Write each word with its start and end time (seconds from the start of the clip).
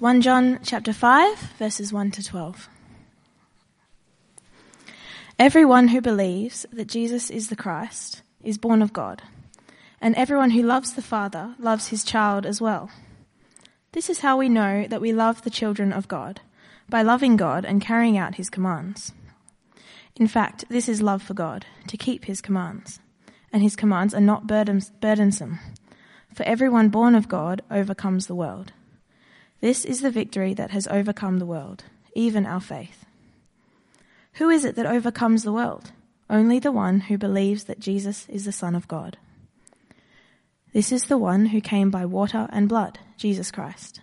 1 0.00 0.20
John 0.20 0.60
chapter 0.62 0.92
5 0.92 1.38
verses 1.58 1.92
1 1.92 2.12
to 2.12 2.22
12. 2.22 2.68
Everyone 5.40 5.88
who 5.88 6.00
believes 6.00 6.64
that 6.72 6.86
Jesus 6.86 7.30
is 7.30 7.48
the 7.48 7.56
Christ 7.56 8.22
is 8.40 8.58
born 8.58 8.80
of 8.80 8.92
God, 8.92 9.22
and 10.00 10.14
everyone 10.14 10.50
who 10.50 10.62
loves 10.62 10.92
the 10.92 11.02
Father 11.02 11.56
loves 11.58 11.88
his 11.88 12.04
child 12.04 12.46
as 12.46 12.60
well. 12.60 12.90
This 13.90 14.08
is 14.08 14.20
how 14.20 14.36
we 14.36 14.48
know 14.48 14.86
that 14.86 15.00
we 15.00 15.12
love 15.12 15.42
the 15.42 15.50
children 15.50 15.92
of 15.92 16.06
God, 16.06 16.42
by 16.88 17.02
loving 17.02 17.36
God 17.36 17.64
and 17.64 17.82
carrying 17.82 18.16
out 18.16 18.36
his 18.36 18.50
commands. 18.50 19.12
In 20.14 20.28
fact, 20.28 20.64
this 20.68 20.88
is 20.88 21.02
love 21.02 21.24
for 21.24 21.34
God, 21.34 21.66
to 21.88 21.96
keep 21.96 22.26
his 22.26 22.40
commands, 22.40 23.00
and 23.52 23.64
his 23.64 23.74
commands 23.74 24.14
are 24.14 24.20
not 24.20 24.46
burdensome, 24.46 25.58
for 26.32 26.44
everyone 26.44 26.88
born 26.88 27.16
of 27.16 27.28
God 27.28 27.62
overcomes 27.68 28.28
the 28.28 28.36
world. 28.36 28.72
This 29.60 29.84
is 29.84 30.00
the 30.00 30.10
victory 30.10 30.54
that 30.54 30.70
has 30.70 30.86
overcome 30.86 31.38
the 31.38 31.46
world, 31.46 31.84
even 32.14 32.46
our 32.46 32.60
faith. 32.60 33.04
Who 34.34 34.50
is 34.50 34.64
it 34.64 34.76
that 34.76 34.86
overcomes 34.86 35.42
the 35.42 35.52
world? 35.52 35.90
Only 36.30 36.60
the 36.60 36.70
one 36.70 37.00
who 37.00 37.18
believes 37.18 37.64
that 37.64 37.80
Jesus 37.80 38.28
is 38.28 38.44
the 38.44 38.52
Son 38.52 38.76
of 38.76 38.86
God. 38.86 39.16
This 40.72 40.92
is 40.92 41.04
the 41.04 41.18
one 41.18 41.46
who 41.46 41.60
came 41.60 41.90
by 41.90 42.04
water 42.04 42.46
and 42.52 42.68
blood, 42.68 43.00
Jesus 43.16 43.50
Christ. 43.50 44.00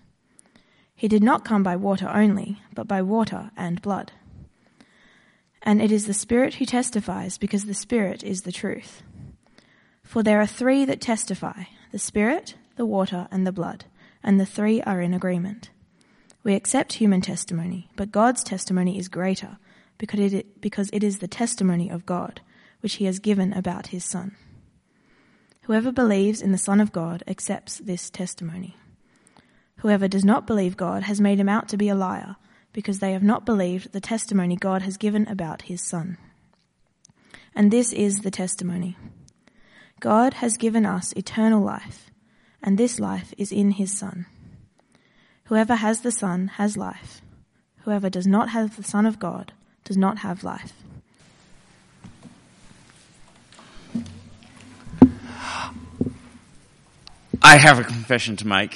He 0.93 1.07
did 1.07 1.23
not 1.23 1.45
come 1.45 1.63
by 1.63 1.77
water 1.77 2.09
only, 2.09 2.61
but 2.73 2.87
by 2.87 3.01
water 3.01 3.51
and 3.55 3.81
blood. 3.81 4.11
And 5.61 5.81
it 5.81 5.91
is 5.91 6.05
the 6.05 6.13
Spirit 6.13 6.55
who 6.55 6.65
testifies, 6.65 7.37
because 7.37 7.65
the 7.65 7.73
Spirit 7.73 8.23
is 8.23 8.41
the 8.41 8.51
truth. 8.51 9.03
For 10.03 10.21
there 10.21 10.41
are 10.41 10.47
three 10.47 10.83
that 10.85 11.01
testify 11.01 11.63
the 11.91 11.99
Spirit, 11.99 12.55
the 12.75 12.85
water, 12.85 13.27
and 13.31 13.47
the 13.47 13.51
blood 13.51 13.85
and 14.25 14.39
the 14.39 14.45
three 14.45 14.81
are 14.81 14.99
in 14.99 15.13
agreement. 15.13 15.69
We 16.43 16.55
accept 16.55 16.93
human 16.93 17.21
testimony, 17.21 17.89
but 17.95 18.11
God's 18.11 18.43
testimony 18.43 18.97
is 18.97 19.07
greater 19.07 19.57
because 19.97 20.33
it, 20.33 20.59
because 20.59 20.89
it 20.91 21.03
is 21.03 21.19
the 21.19 21.27
testimony 21.27 21.89
of 21.89 22.05
God, 22.05 22.41
which 22.81 22.95
he 22.95 23.05
has 23.05 23.19
given 23.19 23.53
about 23.53 23.87
his 23.87 24.03
Son. 24.03 24.35
Whoever 25.61 25.91
believes 25.91 26.41
in 26.41 26.51
the 26.51 26.57
Son 26.57 26.81
of 26.81 26.91
God 26.91 27.23
accepts 27.27 27.77
this 27.77 28.09
testimony. 28.09 28.75
Whoever 29.77 30.07
does 30.07 30.25
not 30.25 30.47
believe 30.47 30.75
God 30.75 31.03
has 31.03 31.21
made 31.21 31.39
him 31.39 31.49
out 31.49 31.69
to 31.69 31.77
be 31.77 31.89
a 31.89 31.95
liar, 31.95 32.35
because 32.73 32.99
they 32.99 33.13
have 33.13 33.23
not 33.23 33.45
believed 33.45 33.91
the 33.91 34.01
testimony 34.01 34.55
God 34.55 34.81
has 34.81 34.97
given 34.97 35.27
about 35.27 35.63
his 35.63 35.81
Son. 35.81 36.17
And 37.55 37.71
this 37.71 37.93
is 37.93 38.19
the 38.19 38.31
testimony. 38.31 38.97
God 39.99 40.35
has 40.35 40.57
given 40.57 40.85
us 40.85 41.13
eternal 41.13 41.61
life 41.61 42.11
and 42.65 42.79
this 42.79 42.99
life 42.99 43.31
is 43.37 43.51
in 43.51 43.71
his 43.71 43.95
Son. 43.95 44.25
Whoever 45.45 45.75
has 45.75 46.01
the 46.01 46.11
Son 46.11 46.47
has 46.55 46.75
life. 46.75 47.21
Whoever 47.83 48.09
does 48.09 48.25
not 48.25 48.49
have 48.49 48.75
the 48.75 48.83
Son 48.83 49.05
of 49.05 49.19
God 49.19 49.53
does 49.83 49.95
not 49.95 50.17
have 50.17 50.43
life. 50.43 50.73
I 57.43 57.57
have 57.57 57.77
a 57.77 57.83
confession 57.83 58.35
to 58.37 58.47
make. 58.47 58.75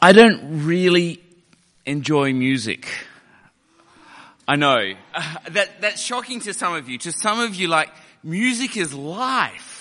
I 0.00 0.12
don't 0.12 0.64
really 0.64 1.20
enjoy 1.84 2.32
music. 2.32 2.88
I 4.46 4.54
know. 4.54 4.94
That, 5.50 5.80
that's 5.80 6.02
shocking 6.02 6.40
to 6.40 6.52
some 6.52 6.74
of 6.74 6.88
you. 6.88 6.98
To 6.98 7.12
some 7.12 7.40
of 7.40 7.54
you, 7.54 7.68
like, 7.68 7.88
music 8.22 8.76
is 8.76 8.92
life. 8.92 9.75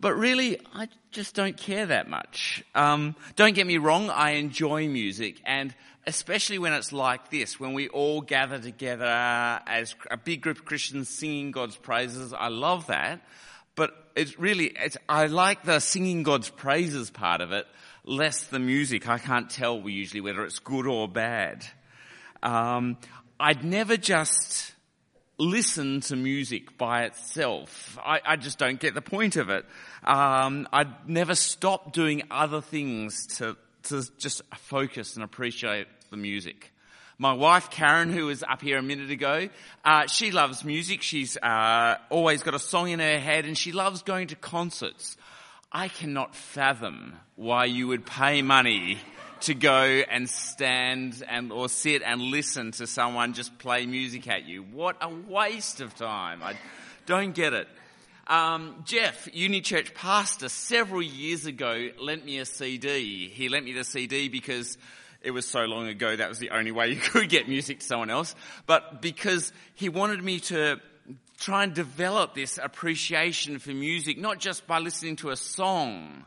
But 0.00 0.14
really, 0.14 0.60
I 0.74 0.88
just 1.10 1.34
don't 1.34 1.56
care 1.56 1.86
that 1.86 2.08
much. 2.08 2.64
Um, 2.74 3.16
don't 3.36 3.54
get 3.54 3.66
me 3.66 3.78
wrong, 3.78 4.10
I 4.10 4.32
enjoy 4.32 4.88
music, 4.88 5.40
and 5.44 5.74
especially 6.06 6.58
when 6.58 6.72
it's 6.72 6.92
like 6.92 7.30
this, 7.30 7.58
when 7.58 7.74
we 7.74 7.88
all 7.88 8.20
gather 8.20 8.58
together 8.58 9.04
as 9.04 9.94
a 10.10 10.16
big 10.16 10.40
group 10.40 10.58
of 10.58 10.64
Christians 10.64 11.08
singing 11.08 11.50
God's 11.50 11.76
praises. 11.76 12.32
I 12.32 12.48
love 12.48 12.86
that. 12.86 13.20
But 13.74 13.92
it's 14.16 14.38
really, 14.40 14.72
it's, 14.74 14.96
I 15.08 15.26
like 15.26 15.62
the 15.62 15.78
singing 15.78 16.24
God's 16.24 16.50
praises 16.50 17.10
part 17.10 17.40
of 17.40 17.52
it, 17.52 17.64
less 18.04 18.44
the 18.46 18.58
music. 18.58 19.08
I 19.08 19.18
can't 19.18 19.48
tell 19.48 19.88
usually 19.88 20.20
whether 20.20 20.44
it's 20.44 20.58
good 20.58 20.86
or 20.86 21.06
bad. 21.06 21.64
Um, 22.42 22.96
I'd 23.38 23.62
never 23.62 23.96
just 23.96 24.74
listen 25.38 26.00
to 26.00 26.16
music 26.16 26.76
by 26.76 27.04
itself. 27.04 27.98
I, 28.04 28.20
I 28.24 28.36
just 28.36 28.58
don't 28.58 28.80
get 28.80 28.94
the 28.94 29.02
point 29.02 29.36
of 29.36 29.50
it. 29.50 29.64
Um, 30.04 30.68
I'd 30.72 31.08
never 31.08 31.34
stop 31.34 31.92
doing 31.92 32.24
other 32.30 32.60
things 32.60 33.26
to, 33.38 33.56
to 33.84 34.02
just 34.18 34.42
focus 34.56 35.14
and 35.14 35.24
appreciate 35.24 35.86
the 36.10 36.16
music. 36.16 36.72
My 37.20 37.32
wife 37.32 37.70
Karen, 37.70 38.12
who 38.12 38.26
was 38.26 38.42
up 38.42 38.62
here 38.62 38.78
a 38.78 38.82
minute 38.82 39.10
ago, 39.10 39.48
uh, 39.84 40.06
she 40.06 40.30
loves 40.30 40.64
music. 40.64 41.02
She's 41.02 41.36
uh, 41.36 41.98
always 42.10 42.42
got 42.42 42.54
a 42.54 42.60
song 42.60 42.90
in 42.90 43.00
her 43.00 43.18
head, 43.18 43.44
and 43.44 43.58
she 43.58 43.72
loves 43.72 44.02
going 44.02 44.28
to 44.28 44.36
concerts. 44.36 45.16
I 45.70 45.88
cannot 45.88 46.34
fathom 46.34 47.14
why 47.34 47.66
you 47.66 47.88
would 47.88 48.06
pay 48.06 48.42
money 48.42 48.98
to 49.42 49.54
go 49.54 49.82
and 49.82 50.28
stand 50.28 51.22
and 51.28 51.52
or 51.52 51.68
sit 51.68 52.02
and 52.02 52.20
listen 52.20 52.72
to 52.72 52.86
someone 52.86 53.34
just 53.34 53.58
play 53.58 53.86
music 53.86 54.28
at 54.28 54.46
you. 54.46 54.62
What 54.62 54.96
a 55.00 55.08
waste 55.08 55.80
of 55.80 55.94
time. 55.94 56.42
I 56.42 56.54
don't 57.06 57.34
get 57.34 57.52
it. 57.52 57.68
Um, 58.26 58.82
Jeff, 58.84 59.28
Uni 59.32 59.62
Church 59.62 59.94
pastor, 59.94 60.48
several 60.48 61.00
years 61.00 61.46
ago 61.46 61.88
lent 62.00 62.24
me 62.24 62.38
a 62.38 62.44
CD. 62.44 63.28
He 63.28 63.48
lent 63.48 63.64
me 63.64 63.72
the 63.72 63.84
CD 63.84 64.28
because 64.28 64.76
it 65.22 65.30
was 65.30 65.48
so 65.48 65.60
long 65.64 65.88
ago 65.88 66.14
that 66.14 66.28
was 66.28 66.38
the 66.38 66.50
only 66.50 66.70
way 66.70 66.88
you 66.92 66.96
could 66.96 67.28
get 67.28 67.48
music 67.48 67.80
to 67.80 67.86
someone 67.86 68.10
else. 68.10 68.34
But 68.66 69.00
because 69.00 69.52
he 69.74 69.88
wanted 69.88 70.22
me 70.22 70.40
to 70.40 70.80
try 71.38 71.64
and 71.64 71.72
develop 71.72 72.34
this 72.34 72.58
appreciation 72.62 73.58
for 73.58 73.70
music, 73.70 74.18
not 74.18 74.38
just 74.38 74.66
by 74.66 74.78
listening 74.78 75.16
to 75.16 75.30
a 75.30 75.36
song, 75.36 76.24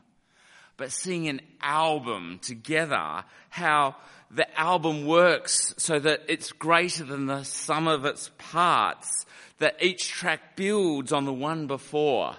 but 0.82 0.92
seeing 0.92 1.28
an 1.28 1.42
album 1.62 2.40
together, 2.42 3.24
how 3.52 3.96
the 4.32 4.60
album 4.60 5.06
works 5.06 5.76
so 5.78 6.00
that 6.00 6.24
it's 6.28 6.52
greater 6.54 7.04
than 7.04 7.28
the 7.28 7.44
sum 7.44 7.88
of 7.88 8.04
its 8.04 8.32
parts, 8.40 9.28
that 9.60 9.76
each 9.80 10.08
track 10.08 10.56
builds 10.56 11.14
on 11.14 11.26
the 11.26 11.34
one 11.34 11.68
before. 11.68 12.36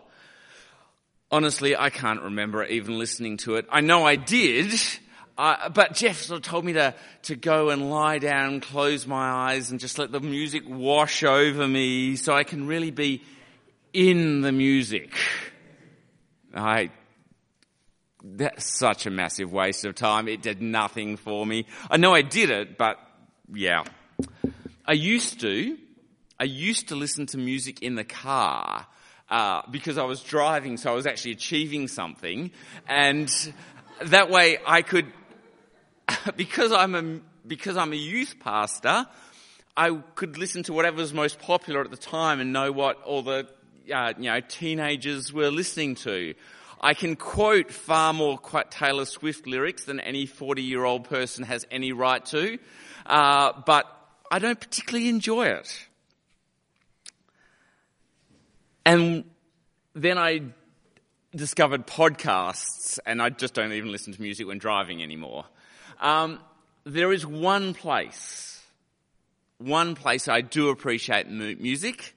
Honestly, 1.30 1.76
I 1.76 1.90
can't 1.90 2.20
remember 2.20 2.64
even 2.64 2.98
listening 2.98 3.36
to 3.38 3.54
it. 3.54 3.66
I 3.70 3.80
know 3.80 4.04
I 4.04 4.16
did, 4.16 4.74
uh, 5.38 5.68
but 5.68 5.94
Jeff 5.94 6.22
sort 6.22 6.38
of 6.38 6.42
told 6.42 6.64
me 6.64 6.72
to, 6.72 6.96
to 7.22 7.36
go 7.36 7.70
and 7.70 7.90
lie 7.92 8.18
down, 8.18 8.58
close 8.58 9.06
my 9.06 9.30
eyes 9.30 9.70
and 9.70 9.78
just 9.78 10.00
let 10.00 10.10
the 10.10 10.18
music 10.18 10.64
wash 10.66 11.22
over 11.22 11.68
me 11.68 12.16
so 12.16 12.34
I 12.34 12.42
can 12.42 12.66
really 12.66 12.90
be 12.90 13.22
in 13.92 14.40
the 14.40 14.50
music. 14.50 15.14
I 16.52 16.90
that's 18.22 18.64
such 18.64 19.06
a 19.06 19.10
massive 19.10 19.52
waste 19.52 19.84
of 19.84 19.94
time. 19.94 20.28
It 20.28 20.42
did 20.42 20.62
nothing 20.62 21.16
for 21.16 21.44
me. 21.44 21.66
I 21.90 21.96
know 21.96 22.14
I 22.14 22.22
did 22.22 22.50
it, 22.50 22.78
but 22.78 22.98
yeah. 23.52 23.84
I 24.86 24.92
used 24.92 25.40
to, 25.40 25.76
I 26.38 26.44
used 26.44 26.88
to 26.88 26.96
listen 26.96 27.26
to 27.26 27.38
music 27.38 27.82
in 27.82 27.94
the 27.94 28.04
car, 28.04 28.86
uh, 29.28 29.62
because 29.70 29.98
I 29.98 30.04
was 30.04 30.22
driving, 30.22 30.76
so 30.76 30.92
I 30.92 30.94
was 30.94 31.06
actually 31.06 31.32
achieving 31.32 31.88
something. 31.88 32.50
And 32.88 33.32
that 34.02 34.30
way 34.30 34.58
I 34.66 34.82
could, 34.82 35.06
because 36.36 36.70
I'm 36.70 36.94
a, 36.94 37.20
because 37.46 37.76
I'm 37.76 37.92
a 37.92 37.96
youth 37.96 38.36
pastor, 38.40 39.06
I 39.76 39.90
could 40.14 40.38
listen 40.38 40.62
to 40.64 40.72
whatever 40.72 40.98
was 40.98 41.14
most 41.14 41.38
popular 41.38 41.80
at 41.80 41.90
the 41.90 41.96
time 41.96 42.40
and 42.40 42.52
know 42.52 42.70
what 42.72 43.02
all 43.02 43.22
the, 43.22 43.48
uh, 43.92 44.12
you 44.18 44.24
know, 44.24 44.40
teenagers 44.40 45.32
were 45.32 45.50
listening 45.50 45.94
to. 45.96 46.34
I 46.82 46.94
can 46.94 47.14
quote 47.14 47.70
far 47.70 48.12
more 48.12 48.38
Taylor 48.70 49.04
Swift 49.04 49.46
lyrics 49.46 49.84
than 49.84 50.00
any 50.00 50.26
40 50.26 50.62
year 50.62 50.84
old 50.84 51.04
person 51.04 51.44
has 51.44 51.64
any 51.70 51.92
right 51.92 52.24
to, 52.26 52.58
uh, 53.06 53.52
but 53.64 53.86
I 54.30 54.40
don't 54.40 54.58
particularly 54.58 55.08
enjoy 55.08 55.46
it. 55.46 55.86
And 58.84 59.24
then 59.94 60.18
I 60.18 60.42
discovered 61.34 61.86
podcasts, 61.86 62.98
and 63.06 63.22
I 63.22 63.30
just 63.30 63.54
don't 63.54 63.72
even 63.72 63.92
listen 63.92 64.12
to 64.12 64.20
music 64.20 64.48
when 64.48 64.58
driving 64.58 65.02
anymore. 65.02 65.44
Um, 66.00 66.40
there 66.84 67.12
is 67.12 67.24
one 67.24 67.74
place, 67.74 68.60
one 69.58 69.94
place 69.94 70.26
I 70.26 70.40
do 70.40 70.70
appreciate 70.70 71.28
music, 71.28 72.16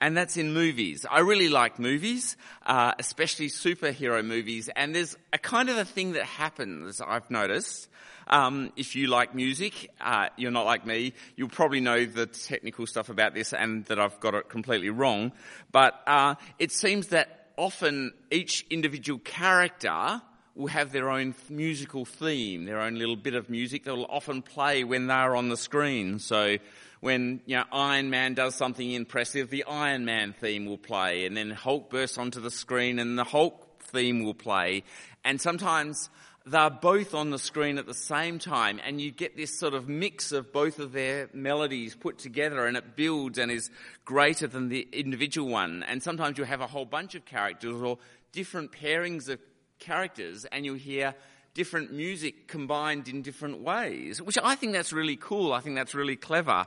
and 0.00 0.16
that's 0.16 0.36
in 0.36 0.52
movies. 0.52 1.06
I 1.10 1.20
really 1.20 1.48
like 1.48 1.78
movies, 1.78 2.36
uh, 2.64 2.92
especially 2.98 3.48
superhero 3.48 4.24
movies, 4.24 4.68
and 4.74 4.94
there's 4.94 5.16
a 5.32 5.38
kind 5.38 5.68
of 5.68 5.78
a 5.78 5.84
thing 5.84 6.12
that 6.12 6.24
happens, 6.24 7.00
I've 7.00 7.30
noticed. 7.30 7.88
Um, 8.28 8.72
if 8.76 8.96
you 8.96 9.06
like 9.06 9.34
music, 9.34 9.90
uh, 10.00 10.28
you're 10.36 10.50
not 10.50 10.66
like 10.66 10.84
me, 10.84 11.14
you'll 11.36 11.48
probably 11.48 11.80
know 11.80 12.04
the 12.04 12.26
technical 12.26 12.86
stuff 12.86 13.08
about 13.08 13.34
this 13.34 13.52
and 13.52 13.84
that 13.84 14.00
I've 14.00 14.18
got 14.18 14.34
it 14.34 14.48
completely 14.48 14.90
wrong, 14.90 15.32
but 15.70 16.02
uh, 16.06 16.34
it 16.58 16.72
seems 16.72 17.08
that 17.08 17.50
often 17.56 18.12
each 18.30 18.66
individual 18.68 19.20
character 19.20 20.20
will 20.56 20.68
have 20.68 20.90
their 20.90 21.10
own 21.10 21.34
musical 21.50 22.06
theme, 22.06 22.64
their 22.64 22.80
own 22.80 22.98
little 22.98 23.14
bit 23.14 23.34
of 23.34 23.50
music 23.50 23.84
that 23.84 23.94
will 23.94 24.06
often 24.08 24.40
play 24.40 24.84
when 24.84 25.06
they're 25.06 25.36
on 25.36 25.50
the 25.50 25.56
screen. 25.56 26.18
So 26.18 26.56
when 27.00 27.42
you 27.44 27.56
know, 27.56 27.64
Iron 27.70 28.08
Man 28.08 28.32
does 28.32 28.54
something 28.54 28.90
impressive, 28.90 29.50
the 29.50 29.64
Iron 29.64 30.06
Man 30.06 30.32
theme 30.32 30.64
will 30.64 30.78
play, 30.78 31.26
and 31.26 31.36
then 31.36 31.50
Hulk 31.50 31.90
bursts 31.90 32.16
onto 32.16 32.40
the 32.40 32.50
screen, 32.50 32.98
and 32.98 33.18
the 33.18 33.24
Hulk 33.24 33.82
theme 33.82 34.24
will 34.24 34.34
play. 34.34 34.82
And 35.24 35.40
sometimes 35.40 36.08
they're 36.46 36.70
both 36.70 37.12
on 37.12 37.30
the 37.30 37.38
screen 37.38 37.76
at 37.76 37.86
the 37.86 37.92
same 37.92 38.38
time, 38.38 38.80
and 38.82 38.98
you 38.98 39.10
get 39.10 39.36
this 39.36 39.58
sort 39.58 39.74
of 39.74 39.90
mix 39.90 40.32
of 40.32 40.54
both 40.54 40.78
of 40.78 40.92
their 40.92 41.28
melodies 41.34 41.94
put 41.94 42.16
together, 42.18 42.64
and 42.64 42.78
it 42.78 42.96
builds 42.96 43.36
and 43.36 43.50
is 43.50 43.70
greater 44.06 44.46
than 44.46 44.70
the 44.70 44.88
individual 44.90 45.50
one. 45.50 45.82
And 45.82 46.02
sometimes 46.02 46.38
you 46.38 46.44
have 46.44 46.62
a 46.62 46.66
whole 46.66 46.86
bunch 46.86 47.14
of 47.14 47.26
characters 47.26 47.82
or 47.82 47.98
different 48.32 48.72
pairings 48.72 49.28
of 49.28 49.38
characters, 49.78 50.44
and 50.46 50.64
you 50.64 50.74
hear 50.74 51.14
different 51.54 51.92
music 51.92 52.48
combined 52.48 53.08
in 53.08 53.22
different 53.22 53.60
ways, 53.60 54.20
which 54.20 54.36
I 54.42 54.54
think 54.56 54.74
that's 54.74 54.92
really 54.92 55.16
cool. 55.16 55.52
I 55.52 55.60
think 55.60 55.74
that's 55.74 55.94
really 55.94 56.16
clever. 56.16 56.66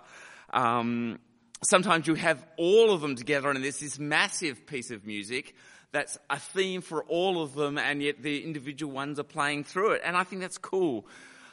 Um, 0.51 1.19
sometimes 1.63 2.07
you 2.07 2.15
have 2.15 2.43
all 2.57 2.91
of 2.91 3.01
them 3.01 3.15
together 3.15 3.49
and 3.49 3.63
there's 3.63 3.79
this 3.79 3.99
massive 3.99 4.65
piece 4.65 4.89
of 4.91 5.05
music 5.05 5.55
that's 5.91 6.17
a 6.29 6.39
theme 6.39 6.81
for 6.81 7.03
all 7.03 7.41
of 7.41 7.53
them 7.53 7.77
and 7.77 8.01
yet 8.01 8.21
the 8.21 8.43
individual 8.43 8.91
ones 8.91 9.19
are 9.19 9.23
playing 9.23 9.63
through 9.63 9.91
it. 9.91 10.01
And 10.03 10.17
I 10.17 10.23
think 10.23 10.41
that's 10.41 10.57
cool. 10.57 11.05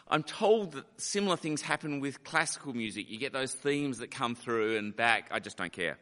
I'm 0.08 0.22
told 0.22 0.72
that 0.72 0.84
similar 0.96 1.36
things 1.36 1.62
happen 1.62 2.00
with 2.00 2.22
classical 2.22 2.72
music. 2.72 3.10
You 3.10 3.18
get 3.18 3.32
those 3.32 3.52
themes 3.52 3.98
that 3.98 4.10
come 4.10 4.34
through 4.34 4.78
and 4.78 4.94
back. 4.94 5.28
I 5.30 5.40
just 5.40 5.56
don't 5.56 5.72
care. 5.72 5.98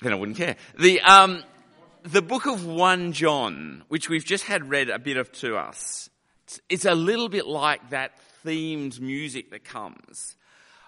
Then 0.00 0.12
I 0.12 0.16
wouldn't 0.16 0.36
care. 0.36 0.56
The, 0.78 1.00
um, 1.00 1.42
the 2.02 2.22
book 2.22 2.46
of 2.46 2.64
1 2.66 3.12
John, 3.12 3.84
which 3.88 4.08
we've 4.08 4.24
just 4.24 4.44
had 4.44 4.68
read 4.68 4.90
a 4.90 4.98
bit 4.98 5.16
of 5.16 5.32
to 5.32 5.56
us, 5.56 6.10
it's 6.68 6.84
a 6.84 6.94
little 6.94 7.28
bit 7.28 7.46
like 7.46 7.90
that 7.90 8.12
themed 8.44 9.00
music 9.00 9.50
that 9.50 9.64
comes. 9.64 10.36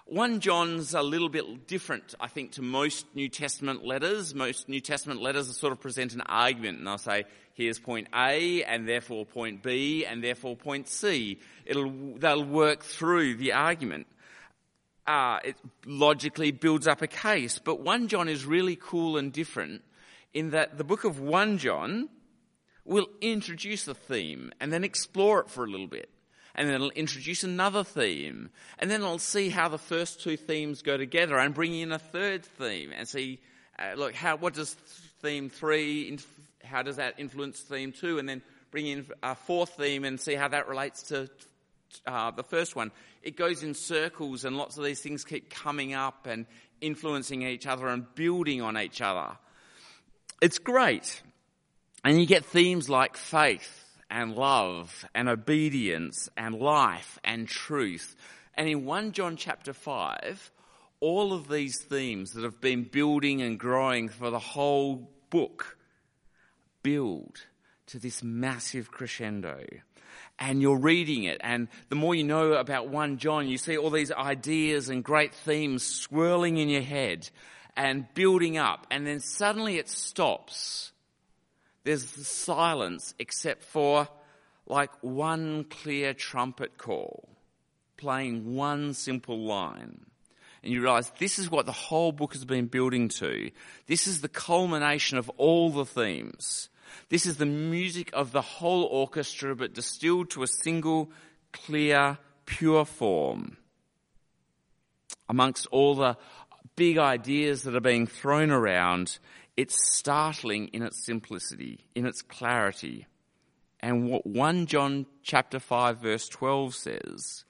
1 0.05 0.39
John's 0.39 0.95
a 0.95 1.03
little 1.03 1.29
bit 1.29 1.67
different, 1.67 2.15
I 2.19 2.27
think, 2.27 2.53
to 2.53 2.63
most 2.63 3.05
New 3.13 3.29
Testament 3.29 3.85
letters. 3.85 4.33
Most 4.33 4.67
New 4.67 4.81
Testament 4.81 5.21
letters 5.21 5.55
sort 5.55 5.71
of 5.71 5.79
present 5.79 6.13
an 6.13 6.21
argument 6.21 6.79
and 6.79 6.87
they'll 6.87 6.97
say, 6.97 7.25
here's 7.53 7.77
point 7.77 8.07
A 8.15 8.63
and 8.63 8.87
therefore 8.87 9.25
point 9.25 9.61
B 9.61 10.05
and 10.05 10.23
therefore 10.23 10.55
point 10.55 10.87
C. 10.87 11.39
It'll, 11.65 11.91
they'll 12.17 12.43
work 12.43 12.83
through 12.83 13.35
the 13.35 13.53
argument. 13.53 14.07
Uh, 15.09 15.39
it 15.43 15.55
logically 15.87 16.51
builds 16.51 16.85
up 16.85 17.01
a 17.01 17.07
case. 17.07 17.57
But 17.57 17.79
1 17.79 18.09
John 18.09 18.29
is 18.29 18.45
really 18.45 18.75
cool 18.75 19.17
and 19.17 19.33
different 19.33 19.81
in 20.35 20.51
that 20.51 20.77
the 20.77 20.83
book 20.83 21.03
of 21.03 21.19
1 21.19 21.57
John 21.57 22.09
will 22.85 23.07
introduce 23.19 23.87
a 23.87 23.95
theme 23.95 24.51
and 24.59 24.71
then 24.71 24.83
explore 24.83 25.39
it 25.39 25.49
for 25.49 25.63
a 25.63 25.67
little 25.67 25.87
bit. 25.87 26.11
And 26.53 26.67
then 26.67 26.75
it'll 26.75 26.91
introduce 26.91 27.43
another 27.43 27.83
theme. 27.83 28.51
And 28.77 28.91
then 28.91 29.01
it'll 29.01 29.17
see 29.17 29.49
how 29.49 29.67
the 29.67 29.79
first 29.79 30.21
two 30.21 30.37
themes 30.37 30.83
go 30.83 30.95
together 30.95 31.39
and 31.39 31.55
bring 31.55 31.73
in 31.73 31.91
a 31.91 31.97
third 31.97 32.45
theme 32.45 32.91
and 32.95 33.07
see, 33.07 33.39
uh, 33.79 33.95
look, 33.97 34.13
how, 34.13 34.35
what 34.35 34.53
does 34.53 34.75
theme 35.23 35.49
three, 35.49 36.19
how 36.63 36.83
does 36.83 36.97
that 36.97 37.15
influence 37.17 37.61
theme 37.61 37.93
two? 37.93 38.19
And 38.19 38.29
then 38.29 38.43
bring 38.69 38.85
in 38.85 39.07
a 39.23 39.33
fourth 39.33 39.71
theme 39.71 40.03
and 40.03 40.19
see 40.19 40.35
how 40.35 40.49
that 40.49 40.67
relates 40.67 41.01
to 41.03 41.31
uh, 42.05 42.31
the 42.31 42.43
first 42.43 42.75
one. 42.75 42.91
It 43.23 43.35
goes 43.35 43.63
in 43.63 43.73
circles 43.73 44.45
and 44.45 44.57
lots 44.57 44.77
of 44.77 44.83
these 44.83 45.01
things 45.01 45.23
keep 45.23 45.49
coming 45.49 45.93
up 45.93 46.27
and 46.27 46.45
influencing 46.81 47.41
each 47.41 47.67
other 47.67 47.87
and 47.87 48.05
building 48.15 48.61
on 48.61 48.77
each 48.77 49.01
other. 49.01 49.37
It's 50.41 50.59
great. 50.59 51.21
And 52.03 52.19
you 52.19 52.25
get 52.25 52.45
themes 52.45 52.89
like 52.89 53.17
faith 53.17 53.85
and 54.09 54.35
love 54.35 55.05
and 55.13 55.27
obedience 55.27 56.29
and 56.37 56.55
life 56.55 57.19
and 57.23 57.47
truth. 57.47 58.15
And 58.55 58.67
in 58.67 58.85
1 58.85 59.11
John 59.11 59.35
chapter 59.35 59.73
5, 59.73 60.51
all 61.01 61.33
of 61.33 61.49
these 61.49 61.77
themes 61.77 62.31
that 62.31 62.43
have 62.43 62.61
been 62.61 62.83
building 62.83 63.41
and 63.41 63.59
growing 63.59 64.09
for 64.09 64.29
the 64.29 64.39
whole 64.39 65.09
book 65.29 65.77
build 66.83 67.45
to 67.87 67.99
this 67.99 68.23
massive 68.23 68.91
crescendo. 68.91 69.63
And 70.37 70.61
you're 70.61 70.77
reading 70.77 71.25
it, 71.25 71.41
and 71.41 71.67
the 71.89 71.95
more 71.95 72.15
you 72.15 72.23
know 72.23 72.53
about 72.53 72.87
1 72.87 73.17
John, 73.17 73.47
you 73.47 73.57
see 73.57 73.77
all 73.77 73.89
these 73.89 74.11
ideas 74.11 74.87
and 74.89 75.03
great 75.03 75.33
themes 75.33 75.83
swirling 75.83 76.57
in 76.57 76.69
your 76.69 76.81
head 76.81 77.29
and 77.75 78.05
building 78.13 78.57
up, 78.57 78.87
and 78.89 79.05
then 79.05 79.19
suddenly 79.19 79.77
it 79.77 79.89
stops. 79.89 80.91
There's 81.83 82.05
silence 82.27 83.13
except 83.19 83.63
for 83.63 84.07
like 84.65 84.91
one 85.01 85.65
clear 85.65 86.13
trumpet 86.13 86.77
call, 86.77 87.27
playing 87.97 88.55
one 88.55 88.93
simple 88.93 89.39
line. 89.39 90.05
And 90.61 90.73
you 90.73 90.81
realize 90.81 91.11
this 91.19 91.39
is 91.39 91.49
what 91.49 91.65
the 91.65 91.71
whole 91.71 92.11
book 92.11 92.33
has 92.33 92.45
been 92.45 92.67
building 92.67 93.07
to. 93.09 93.49
This 93.87 94.07
is 94.07 94.21
the 94.21 94.27
culmination 94.27 95.17
of 95.17 95.29
all 95.37 95.71
the 95.71 95.85
themes. 95.85 96.69
This 97.09 97.25
is 97.25 97.37
the 97.37 97.45
music 97.45 98.09
of 98.13 98.31
the 98.31 98.41
whole 98.41 98.83
orchestra, 98.83 99.55
but 99.55 99.73
distilled 99.73 100.29
to 100.31 100.43
a 100.43 100.47
single, 100.47 101.11
clear, 101.51 102.17
pure 102.45 102.85
form. 102.85 103.57
Amongst 105.27 105.67
all 105.67 105.95
the 105.95 106.17
big 106.75 106.97
ideas 106.97 107.63
that 107.63 107.75
are 107.75 107.81
being 107.81 108.07
thrown 108.07 108.51
around, 108.51 109.19
it's 109.57 109.75
startling 109.97 110.69
in 110.69 110.81
its 110.81 111.05
simplicity, 111.05 111.85
in 111.93 112.05
its 112.05 112.21
clarity. 112.21 113.05
And 113.79 114.09
what 114.09 114.25
1 114.25 114.65
John 114.65 115.05
chapter 115.23 115.59
5 115.59 115.99
verse 115.99 116.27
12 116.27 116.75
says 116.75 117.45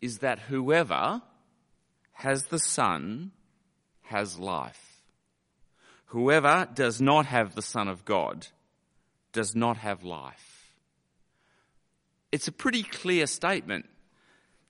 is 0.00 0.18
that 0.18 0.38
whoever 0.38 1.22
has 2.12 2.44
the 2.44 2.58
Son 2.58 3.32
has 4.02 4.38
life. 4.38 5.02
Whoever 6.06 6.68
does 6.72 7.00
not 7.00 7.26
have 7.26 7.54
the 7.54 7.62
Son 7.62 7.88
of 7.88 8.04
God 8.04 8.46
does 9.36 9.54
not 9.54 9.76
have 9.76 10.02
life. 10.02 10.72
It's 12.32 12.48
a 12.48 12.52
pretty 12.52 12.82
clear 12.82 13.26
statement. 13.26 13.84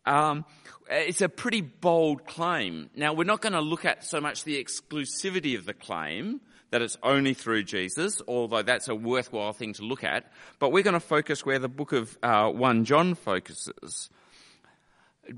Um, 0.05 0.45
it's 0.91 1.21
a 1.21 1.29
pretty 1.29 1.61
bold 1.61 2.27
claim. 2.27 2.91
Now, 2.97 3.13
we're 3.13 3.25
not 3.25 3.41
going 3.41 3.53
to 3.53 3.61
look 3.61 3.85
at 3.85 4.05
so 4.05 4.21
much 4.21 4.43
the 4.43 4.63
exclusivity 4.63 5.57
of 5.57 5.67
the 5.67 5.73
claim, 5.73 6.41
that 6.71 6.83
it's 6.83 6.99
only 7.05 7.33
through 7.33 7.63
Jesus, 7.63 8.21
although 8.27 8.63
that's 8.63 8.89
a 8.89 8.95
worthwhile 8.95 9.53
thing 9.53 9.73
to 9.75 9.85
look 9.85 10.03
at, 10.03 10.33
but 10.59 10.73
we're 10.73 10.83
going 10.83 10.95
to 10.95 11.01
focus 11.01 11.47
where 11.47 11.61
the 11.61 11.69
book 11.69 11.93
of 11.93 12.19
uh, 12.25 12.51
1 12.51 12.85
John 12.85 13.15
focuses. 13.15 14.11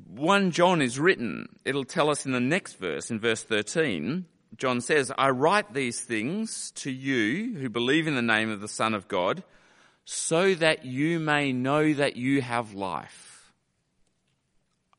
1 0.06 0.50
John 0.52 0.80
is 0.80 0.98
written, 0.98 1.50
it'll 1.66 1.84
tell 1.84 2.08
us 2.08 2.24
in 2.24 2.32
the 2.32 2.40
next 2.40 2.78
verse, 2.78 3.10
in 3.10 3.20
verse 3.20 3.42
13, 3.42 4.24
John 4.56 4.80
says, 4.80 5.12
I 5.16 5.30
write 5.30 5.74
these 5.74 6.00
things 6.00 6.72
to 6.76 6.90
you 6.90 7.54
who 7.58 7.68
believe 7.68 8.06
in 8.06 8.14
the 8.14 8.22
name 8.22 8.50
of 8.50 8.60
the 8.60 8.68
Son 8.68 8.94
of 8.94 9.08
God, 9.08 9.42
so 10.04 10.54
that 10.54 10.84
you 10.84 11.20
may 11.20 11.52
know 11.52 11.92
that 11.92 12.16
you 12.16 12.40
have 12.40 12.74
life 12.74 13.28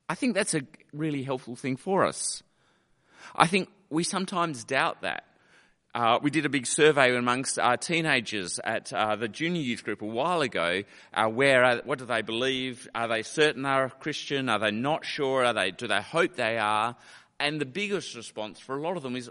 I 0.10 0.16
think 0.16 0.34
that's 0.34 0.56
a 0.56 0.62
really 0.92 1.22
helpful 1.22 1.56
thing 1.56 1.78
for 1.78 2.04
us. 2.04 2.42
I 3.36 3.46
think 3.46 3.70
we 3.92 4.04
sometimes 4.04 4.64
doubt 4.64 5.04
that. 5.04 5.24
Uh, 5.94 6.20
we 6.22 6.32
did 6.32 6.46
a 6.46 6.50
big 6.50 6.66
survey 6.66 7.16
amongst 7.16 7.60
our 7.60 7.78
teenagers 7.78 8.60
at 8.64 8.92
uh, 8.92 9.16
the 9.16 9.28
junior 9.28 9.62
youth 9.62 9.84
group 9.84 10.02
a 10.02 10.06
while 10.06 10.42
ago. 10.42 10.84
Uh, 11.14 11.28
where 11.28 11.64
are, 11.64 11.82
what 11.86 12.00
do 12.00 12.06
they 12.06 12.24
believe? 12.24 12.88
Are 12.96 13.08
they 13.08 13.22
certain 13.22 13.64
they're 13.64 13.86
a 13.86 13.90
Christian? 13.90 14.50
Are 14.50 14.60
they 14.60 14.72
not 14.72 15.06
sure? 15.06 15.46
Are 15.46 15.54
they? 15.54 15.72
Do 15.72 15.88
they 15.88 16.02
hope 16.02 16.36
they 16.36 16.58
are? 16.58 16.96
And 17.40 17.60
the 17.60 17.66
biggest 17.66 18.16
response 18.16 18.60
for 18.60 18.76
a 18.76 18.82
lot 18.82 18.98
of 18.98 19.04
them 19.04 19.16
is, 19.16 19.30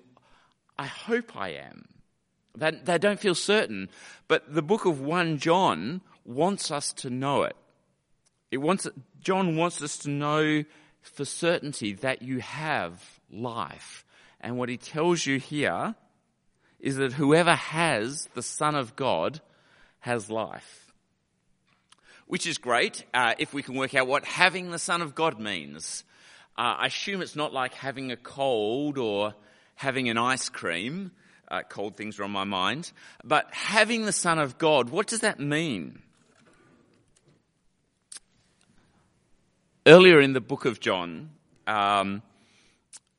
"I 0.79 0.87
hope 0.87 1.37
I 1.37 1.51
am." 1.51 1.89
They, 2.57 2.71
they 2.71 2.99
don't 2.99 3.21
feel 3.21 3.35
certain, 3.35 3.89
but 4.27 4.53
the 4.53 4.63
book 4.63 4.85
of 4.85 5.01
one 5.01 5.39
John 5.39 6.01
wants 6.25 6.71
us 6.71 6.93
to 6.95 7.11
know 7.11 7.43
it. 7.43 7.57
It 8.51 8.59
wants, 8.59 8.89
John 9.21 9.57
wants 9.57 9.83
us 9.83 9.99
to 9.99 10.11
know 10.11 10.65
for 11.03 11.25
certainty 11.25 11.93
that 11.95 12.23
you 12.23 12.41
have 12.41 13.21
life. 13.31 14.05
And 14.41 14.57
what 14.57 14.69
he 14.69 14.77
tells 14.77 15.27
you 15.27 15.39
here 15.39 15.95
is 16.81 16.97
that 16.97 17.15
whoever 17.15 17.55
has 17.55 18.29
the 18.35 18.43
Son 18.43 18.75
of 18.75 18.97
God 18.97 19.41
has 20.01 20.31
life. 20.31 20.93
Which 22.27 22.47
is 22.47 22.59
great 22.59 23.05
uh, 23.15 23.35
if 23.39 23.55
we 23.55 23.63
can 23.63 23.75
work 23.75 23.95
out 23.95 24.07
what 24.07 24.25
having 24.25 24.71
the 24.71 24.79
Son 24.79 25.03
of 25.03 25.15
God 25.15 25.41
means. 25.41 26.05
Uh, 26.59 26.77
I 26.81 26.87
assume 26.87 27.23
it's 27.23 27.37
not 27.37 27.55
like 27.55 27.73
having 27.73 28.13
a 28.13 28.17
cold 28.17 28.99
or 28.99 29.35
having 29.77 30.11
an 30.11 30.19
ice 30.19 30.49
cream. 30.49 31.13
Uh, 31.51 31.63
cold 31.63 31.97
things 31.97 32.19
are 32.19 32.25
on 32.25 32.31
my 32.31 32.45
mind. 32.45 32.93
But 33.25 33.47
having 33.55 34.05
the 34.05 34.13
Son 34.13 34.39
of 34.39 34.59
God, 34.59 34.91
what 34.91 35.07
does 35.07 35.21
that 35.21 35.41
mean? 35.41 36.03
earlier 39.89 40.21
in 40.21 40.35
the 40.35 40.41
book 40.41 40.67
of 40.67 40.79
John, 40.79 41.31
um, 41.67 42.23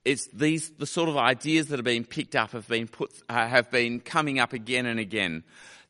it's 0.05 0.27
these, 0.27 0.69
the 0.69 0.86
sort 0.86 1.10
of 1.10 1.17
ideas 1.17 1.67
that 1.67 1.77
have 1.77 1.86
been 1.86 2.05
picked 2.05 2.36
up 2.36 2.51
have 2.51 2.67
been 2.67 2.88
put, 2.88 3.12
uh, 3.27 3.48
have 3.48 3.72
been 3.72 4.00
coming 4.00 4.39
up 4.39 4.53
again 4.53 4.86
and 4.86 5.00
again. 5.00 5.43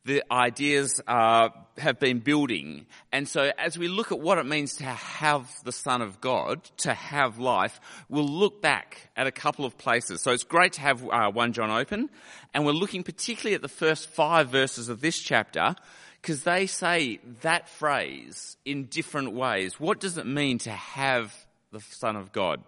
The 0.10 0.24
ideas 0.32 1.00
uh, 1.08 1.50
have 1.78 2.00
been 2.00 2.18
building. 2.18 2.88
And 3.12 3.28
so 3.28 3.52
as 3.60 3.78
we 3.78 3.88
look 3.88 4.12
at 4.12 4.20
what 4.20 4.40
it 4.40 4.46
means 4.48 4.78
to 4.78 4.86
have 4.86 5.48
the 5.64 5.72
Son 5.72 6.02
of 6.02 6.20
God, 6.20 6.64
to 6.78 6.96
have 6.96 7.38
life, 7.38 7.80
we'll 8.10 8.28
look 8.28 8.60
back 8.60 9.12
at 9.16 9.28
a 9.28 9.32
couple 9.32 9.66
of 9.66 9.78
places. 9.78 10.24
So 10.24 10.32
it's 10.32 10.44
great 10.44 10.74
to 10.74 10.82
have 10.82 11.08
uh, 11.08 11.30
1 11.30 11.54
John 11.54 11.70
open. 11.70 12.10
And 12.56 12.66
we're 12.66 12.72
looking 12.72 13.04
particularly 13.04 13.54
at 13.54 13.62
the 13.62 13.68
first 13.68 14.10
five 14.10 14.50
verses 14.50 14.90
of 14.90 15.00
this 15.00 15.20
chapter 15.20 15.76
because 16.20 16.42
they 16.42 16.66
say 16.66 17.20
that 17.44 17.70
phrase 17.70 18.58
in 18.66 18.86
different 18.86 19.34
ways. 19.34 19.80
What 19.80 20.00
does 20.00 20.18
it 20.18 20.26
mean 20.26 20.58
to 20.60 20.72
have 20.72 21.36
the 21.72 21.82
Son 21.82 22.16
of 22.16 22.32
God? 22.32 22.64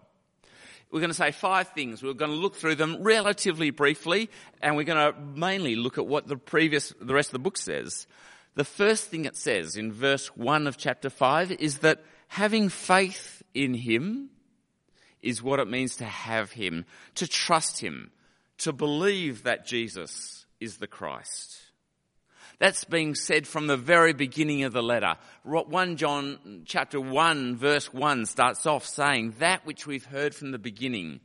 We're 0.92 1.00
going 1.00 1.10
to 1.10 1.16
say 1.16 1.32
five 1.32 1.70
things. 1.70 2.04
We're 2.04 2.14
going 2.14 2.32
to 2.32 2.38
look 2.38 2.56
through 2.56 2.76
them 2.76 2.98
relatively 3.02 3.70
briefly, 3.70 4.30
and 4.62 4.76
we're 4.76 4.84
going 4.84 5.14
to 5.14 5.20
mainly 5.20 5.76
look 5.76 5.98
at 5.98 6.06
what 6.06 6.28
the 6.28 6.36
previous, 6.36 6.94
the 7.00 7.14
rest 7.14 7.30
of 7.30 7.34
the 7.34 7.40
book 7.40 7.58
says. 7.58 8.08
The 8.56 8.66
first 8.66 9.08
thing 9.08 9.24
it 9.24 9.38
says 9.38 9.78
in 9.78 9.94
verse 9.94 10.28
1 10.36 10.68
of 10.68 10.78
chapter 10.78 11.10
5 11.10 11.54
is 11.54 11.80
that 11.80 12.04
having 12.28 12.68
faith 12.68 13.42
in 13.54 13.74
Him 13.74 14.30
is 15.22 15.42
what 15.42 15.60
it 15.60 15.70
means 15.70 15.96
to 15.98 16.06
have 16.06 16.52
Him, 16.52 16.86
to 17.16 17.28
trust 17.28 17.80
Him, 17.80 18.12
to 18.58 18.74
believe 18.74 19.44
that 19.44 19.66
Jesus 19.66 20.46
is 20.60 20.78
the 20.78 20.88
Christ. 20.88 21.71
That's 22.62 22.84
being 22.84 23.16
said 23.16 23.48
from 23.48 23.66
the 23.66 23.76
very 23.76 24.14
beginning 24.14 24.66
of 24.66 24.72
the 24.72 24.84
letter. 24.84 25.16
1 25.46 25.98
John 25.98 26.62
chapter 26.68 27.02
1 27.02 27.56
verse 27.56 27.92
1 27.92 28.28
starts 28.28 28.68
off 28.68 28.86
saying 28.86 29.34
that 29.40 29.66
which 29.66 29.88
we've 29.88 30.06
heard 30.06 30.36
from 30.36 30.52
the 30.52 30.60
beginning, 30.60 31.22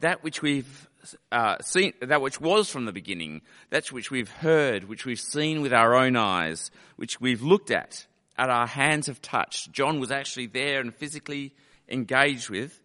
that 0.00 0.22
which 0.22 0.42
we've 0.42 0.86
uh, 1.32 1.56
seen, 1.62 1.94
that 2.02 2.20
which 2.20 2.42
was 2.42 2.68
from 2.68 2.84
the 2.84 2.92
beginning, 2.92 3.40
that 3.70 3.90
which 3.90 4.10
we've 4.10 4.28
heard, 4.28 4.84
which 4.84 5.06
we've 5.06 5.18
seen 5.18 5.62
with 5.62 5.72
our 5.72 5.94
own 5.94 6.14
eyes, 6.14 6.70
which 6.96 7.22
we've 7.22 7.42
looked 7.42 7.70
at, 7.70 8.06
at 8.36 8.50
our 8.50 8.66
hands 8.66 9.06
have 9.06 9.22
touched. 9.22 9.72
John 9.72 9.98
was 9.98 10.10
actually 10.10 10.48
there 10.48 10.82
and 10.82 10.94
physically 10.94 11.54
engaged 11.88 12.50
with. 12.50 12.82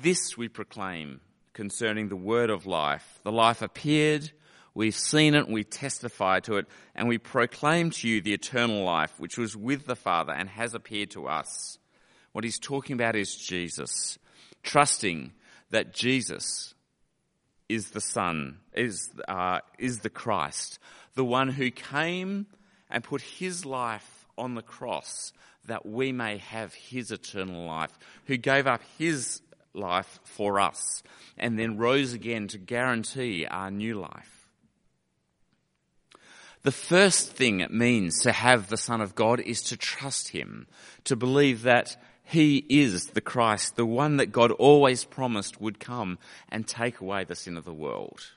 This 0.00 0.38
we 0.38 0.46
proclaim 0.46 1.22
concerning 1.54 2.08
the 2.08 2.14
word 2.14 2.50
of 2.50 2.66
life. 2.66 3.18
The 3.24 3.32
life 3.32 3.62
appeared, 3.62 4.30
We've 4.78 4.94
seen 4.94 5.34
it, 5.34 5.48
we 5.48 5.64
testify 5.64 6.38
to 6.38 6.58
it, 6.58 6.66
and 6.94 7.08
we 7.08 7.18
proclaim 7.18 7.90
to 7.90 8.08
you 8.08 8.20
the 8.20 8.32
eternal 8.32 8.84
life 8.84 9.12
which 9.18 9.36
was 9.36 9.56
with 9.56 9.86
the 9.86 9.96
Father 9.96 10.32
and 10.32 10.48
has 10.50 10.72
appeared 10.72 11.10
to 11.10 11.26
us. 11.26 11.78
What 12.30 12.44
he's 12.44 12.60
talking 12.60 12.94
about 12.94 13.16
is 13.16 13.34
Jesus. 13.34 14.20
Trusting 14.62 15.32
that 15.70 15.92
Jesus 15.92 16.74
is 17.68 17.90
the 17.90 18.00
Son, 18.00 18.58
is, 18.72 19.10
uh, 19.26 19.58
is 19.80 19.98
the 19.98 20.10
Christ, 20.10 20.78
the 21.16 21.24
one 21.24 21.48
who 21.48 21.72
came 21.72 22.46
and 22.88 23.02
put 23.02 23.20
his 23.20 23.66
life 23.66 24.28
on 24.38 24.54
the 24.54 24.62
cross 24.62 25.32
that 25.64 25.86
we 25.86 26.12
may 26.12 26.38
have 26.38 26.72
his 26.72 27.10
eternal 27.10 27.66
life, 27.66 27.98
who 28.26 28.36
gave 28.36 28.68
up 28.68 28.82
his 28.96 29.42
life 29.74 30.20
for 30.22 30.60
us 30.60 31.02
and 31.36 31.58
then 31.58 31.78
rose 31.78 32.12
again 32.12 32.46
to 32.46 32.58
guarantee 32.58 33.44
our 33.44 33.72
new 33.72 33.98
life. 33.98 34.37
The 36.62 36.72
first 36.72 37.32
thing 37.32 37.60
it 37.60 37.72
means 37.72 38.20
to 38.20 38.32
have 38.32 38.68
the 38.68 38.76
Son 38.76 39.00
of 39.00 39.14
God 39.14 39.40
is 39.40 39.62
to 39.62 39.76
trust 39.76 40.28
Him, 40.28 40.66
to 41.04 41.16
believe 41.16 41.62
that 41.62 41.96
He 42.24 42.64
is 42.68 43.06
the 43.06 43.20
Christ, 43.20 43.76
the 43.76 43.86
one 43.86 44.16
that 44.16 44.32
God 44.32 44.50
always 44.52 45.04
promised 45.04 45.60
would 45.60 45.78
come 45.78 46.18
and 46.48 46.66
take 46.66 47.00
away 47.00 47.24
the 47.24 47.36
sin 47.36 47.56
of 47.56 47.64
the 47.64 47.72
world. 47.72 48.32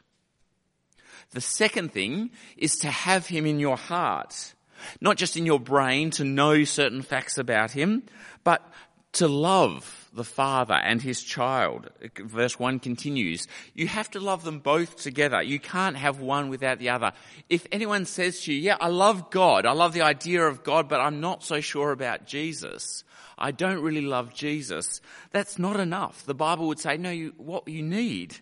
The 1.32 1.42
second 1.42 1.92
thing 1.92 2.32
is 2.58 2.76
to 2.78 2.90
have 2.90 3.28
Him 3.28 3.46
in 3.46 3.60
your 3.60 3.78
heart, 3.78 4.54
not 5.00 5.18
just 5.18 5.36
in 5.36 5.46
your 5.46 5.60
brain 5.60 6.12
to 6.12 6.24
know 6.24 6.64
certain 6.64 7.02
facts 7.02 7.38
about 7.38 7.72
Him, 7.72 8.04
but 8.44 8.66
to 9.14 9.28
love 9.28 10.01
the 10.14 10.24
father 10.24 10.74
and 10.74 11.02
his 11.02 11.22
child. 11.22 11.90
Verse 12.18 12.60
1 12.60 12.80
continues. 12.80 13.48
You 13.74 13.88
have 13.88 14.10
to 14.12 14.20
love 14.20 14.44
them 14.44 14.60
both 14.60 14.98
together. 14.98 15.42
You 15.42 15.60
can't 15.60 15.96
have 15.96 16.20
one 16.20 16.50
without 16.50 16.80
the 16.80 16.90
other. 16.90 17.14
If 17.50 17.66
anyone 17.72 18.06
says 18.06 18.42
to 18.42 18.54
you, 18.54 18.60
yeah, 18.60 18.78
I 18.80 18.90
love 18.90 19.30
God. 19.32 19.66
I 19.66 19.72
love 19.72 19.94
the 19.94 20.02
idea 20.02 20.46
of 20.46 20.64
God, 20.64 20.90
but 20.90 21.00
I'm 21.00 21.22
not 21.22 21.44
so 21.44 21.62
sure 21.62 21.92
about 21.92 22.26
Jesus. 22.26 23.04
I 23.38 23.52
don't 23.52 23.82
really 23.82 24.02
love 24.02 24.34
Jesus. 24.34 25.02
That's 25.32 25.58
not 25.58 25.80
enough. 25.80 26.26
The 26.26 26.36
Bible 26.36 26.68
would 26.68 26.80
say, 26.80 26.98
no, 26.98 27.10
you, 27.10 27.34
what 27.38 27.68
you 27.68 27.82
need 27.82 28.36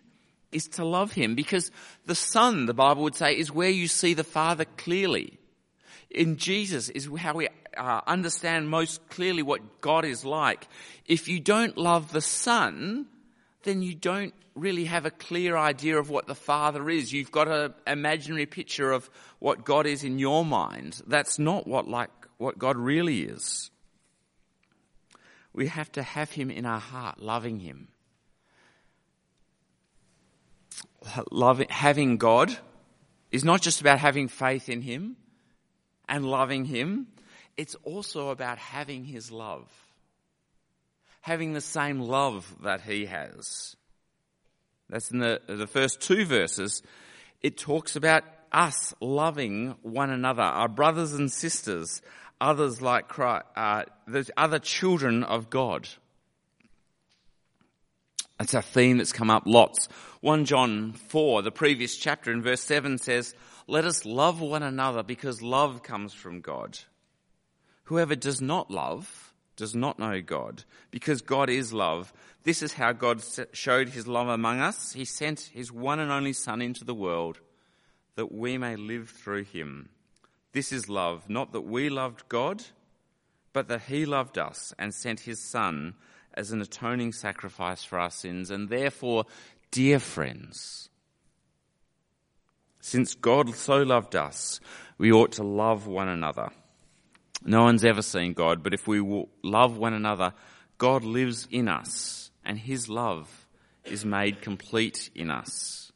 is 0.52 0.66
to 0.66 0.84
love 0.84 1.12
him 1.12 1.34
because 1.34 1.70
the 2.06 2.14
son, 2.14 2.66
the 2.66 2.74
Bible 2.74 3.04
would 3.04 3.14
say, 3.14 3.34
is 3.34 3.52
where 3.52 3.70
you 3.70 3.86
see 3.86 4.14
the 4.14 4.24
father 4.24 4.64
clearly. 4.76 5.38
In 6.10 6.36
Jesus 6.36 6.88
is 6.88 7.08
how 7.16 7.34
we 7.34 7.48
uh, 7.76 8.00
understand 8.06 8.68
most 8.68 9.08
clearly 9.08 9.42
what 9.42 9.80
God 9.80 10.04
is 10.04 10.24
like. 10.24 10.66
If 11.06 11.28
you 11.28 11.40
don't 11.40 11.76
love 11.76 12.12
the 12.12 12.20
Son, 12.20 13.06
then 13.62 13.82
you 13.82 13.94
don't 13.94 14.34
really 14.54 14.86
have 14.86 15.06
a 15.06 15.10
clear 15.10 15.56
idea 15.56 15.98
of 15.98 16.10
what 16.10 16.26
the 16.26 16.34
Father 16.34 16.88
is. 16.90 17.12
You've 17.12 17.30
got 17.30 17.48
an 17.48 17.74
imaginary 17.86 18.46
picture 18.46 18.92
of 18.92 19.08
what 19.38 19.64
God 19.64 19.86
is 19.86 20.04
in 20.04 20.18
your 20.18 20.44
mind. 20.44 21.00
That's 21.06 21.38
not 21.38 21.66
what 21.66 21.88
like 21.88 22.10
what 22.38 22.58
God 22.58 22.76
really 22.76 23.22
is. 23.22 23.70
We 25.52 25.66
have 25.66 25.90
to 25.92 26.02
have 26.02 26.30
Him 26.30 26.50
in 26.50 26.64
our 26.64 26.80
heart, 26.80 27.20
loving 27.20 27.60
Him. 27.60 27.88
Loving, 31.30 31.68
having 31.70 32.18
God 32.18 32.56
is 33.30 33.44
not 33.44 33.62
just 33.62 33.80
about 33.80 33.98
having 33.98 34.28
faith 34.28 34.68
in 34.68 34.82
Him 34.82 35.16
and 36.08 36.24
loving 36.24 36.66
Him 36.66 37.08
it's 37.56 37.74
also 37.84 38.30
about 38.30 38.58
having 38.58 39.04
his 39.04 39.30
love. 39.30 39.68
Having 41.22 41.52
the 41.52 41.60
same 41.60 42.00
love 42.00 42.54
that 42.62 42.80
he 42.80 43.06
has. 43.06 43.76
That's 44.88 45.10
in 45.10 45.18
the, 45.18 45.40
the 45.46 45.66
first 45.66 46.00
two 46.00 46.24
verses. 46.24 46.82
It 47.42 47.56
talks 47.56 47.96
about 47.96 48.24
us 48.52 48.94
loving 49.00 49.76
one 49.82 50.10
another, 50.10 50.42
our 50.42 50.68
brothers 50.68 51.12
and 51.12 51.30
sisters, 51.30 52.02
others 52.40 52.82
like 52.82 53.08
Christ, 53.08 53.44
uh, 53.56 53.84
the 54.06 54.28
other 54.36 54.58
children 54.58 55.22
of 55.22 55.50
God. 55.50 55.88
It's 58.40 58.54
a 58.54 58.62
theme 58.62 58.98
that's 58.98 59.12
come 59.12 59.30
up 59.30 59.42
lots. 59.46 59.88
1 60.22 60.46
John 60.46 60.92
4, 60.92 61.42
the 61.42 61.50
previous 61.50 61.96
chapter 61.96 62.32
in 62.32 62.42
verse 62.42 62.62
7 62.62 62.98
says, 62.98 63.34
Let 63.66 63.84
us 63.84 64.04
love 64.04 64.40
one 64.40 64.62
another 64.62 65.02
because 65.02 65.42
love 65.42 65.82
comes 65.82 66.14
from 66.14 66.40
God. 66.40 66.78
Whoever 67.90 68.14
does 68.14 68.40
not 68.40 68.70
love 68.70 69.34
does 69.56 69.74
not 69.74 69.98
know 69.98 70.22
God, 70.22 70.62
because 70.92 71.22
God 71.22 71.50
is 71.50 71.72
love. 71.72 72.12
This 72.44 72.62
is 72.62 72.74
how 72.74 72.92
God 72.92 73.20
showed 73.52 73.88
his 73.88 74.06
love 74.06 74.28
among 74.28 74.60
us. 74.60 74.92
He 74.92 75.04
sent 75.04 75.50
his 75.52 75.72
one 75.72 75.98
and 75.98 76.12
only 76.12 76.32
Son 76.32 76.62
into 76.62 76.84
the 76.84 76.94
world 76.94 77.40
that 78.14 78.30
we 78.30 78.56
may 78.58 78.76
live 78.76 79.10
through 79.10 79.42
him. 79.42 79.88
This 80.52 80.70
is 80.70 80.88
love, 80.88 81.28
not 81.28 81.50
that 81.50 81.62
we 81.62 81.90
loved 81.90 82.28
God, 82.28 82.62
but 83.52 83.66
that 83.66 83.82
he 83.82 84.06
loved 84.06 84.38
us 84.38 84.72
and 84.78 84.94
sent 84.94 85.18
his 85.18 85.40
Son 85.40 85.94
as 86.32 86.52
an 86.52 86.60
atoning 86.60 87.12
sacrifice 87.12 87.82
for 87.82 87.98
our 87.98 88.10
sins. 88.10 88.52
And 88.52 88.68
therefore, 88.68 89.24
dear 89.72 89.98
friends, 89.98 90.90
since 92.78 93.16
God 93.16 93.52
so 93.56 93.82
loved 93.82 94.14
us, 94.14 94.60
we 94.96 95.10
ought 95.10 95.32
to 95.32 95.42
love 95.42 95.88
one 95.88 96.08
another. 96.08 96.52
No 97.44 97.62
one's 97.62 97.84
ever 97.84 98.02
seen 98.02 98.32
God, 98.34 98.62
but 98.62 98.74
if 98.74 98.86
we 98.86 99.00
love 99.42 99.76
one 99.76 99.94
another, 99.94 100.34
God 100.78 101.04
lives 101.04 101.48
in 101.50 101.68
us 101.68 102.30
and 102.44 102.58
his 102.58 102.88
love 102.88 103.46
is 103.84 104.04
made 104.04 104.42
complete 104.42 105.10
in 105.14 105.30
us. 105.30 105.92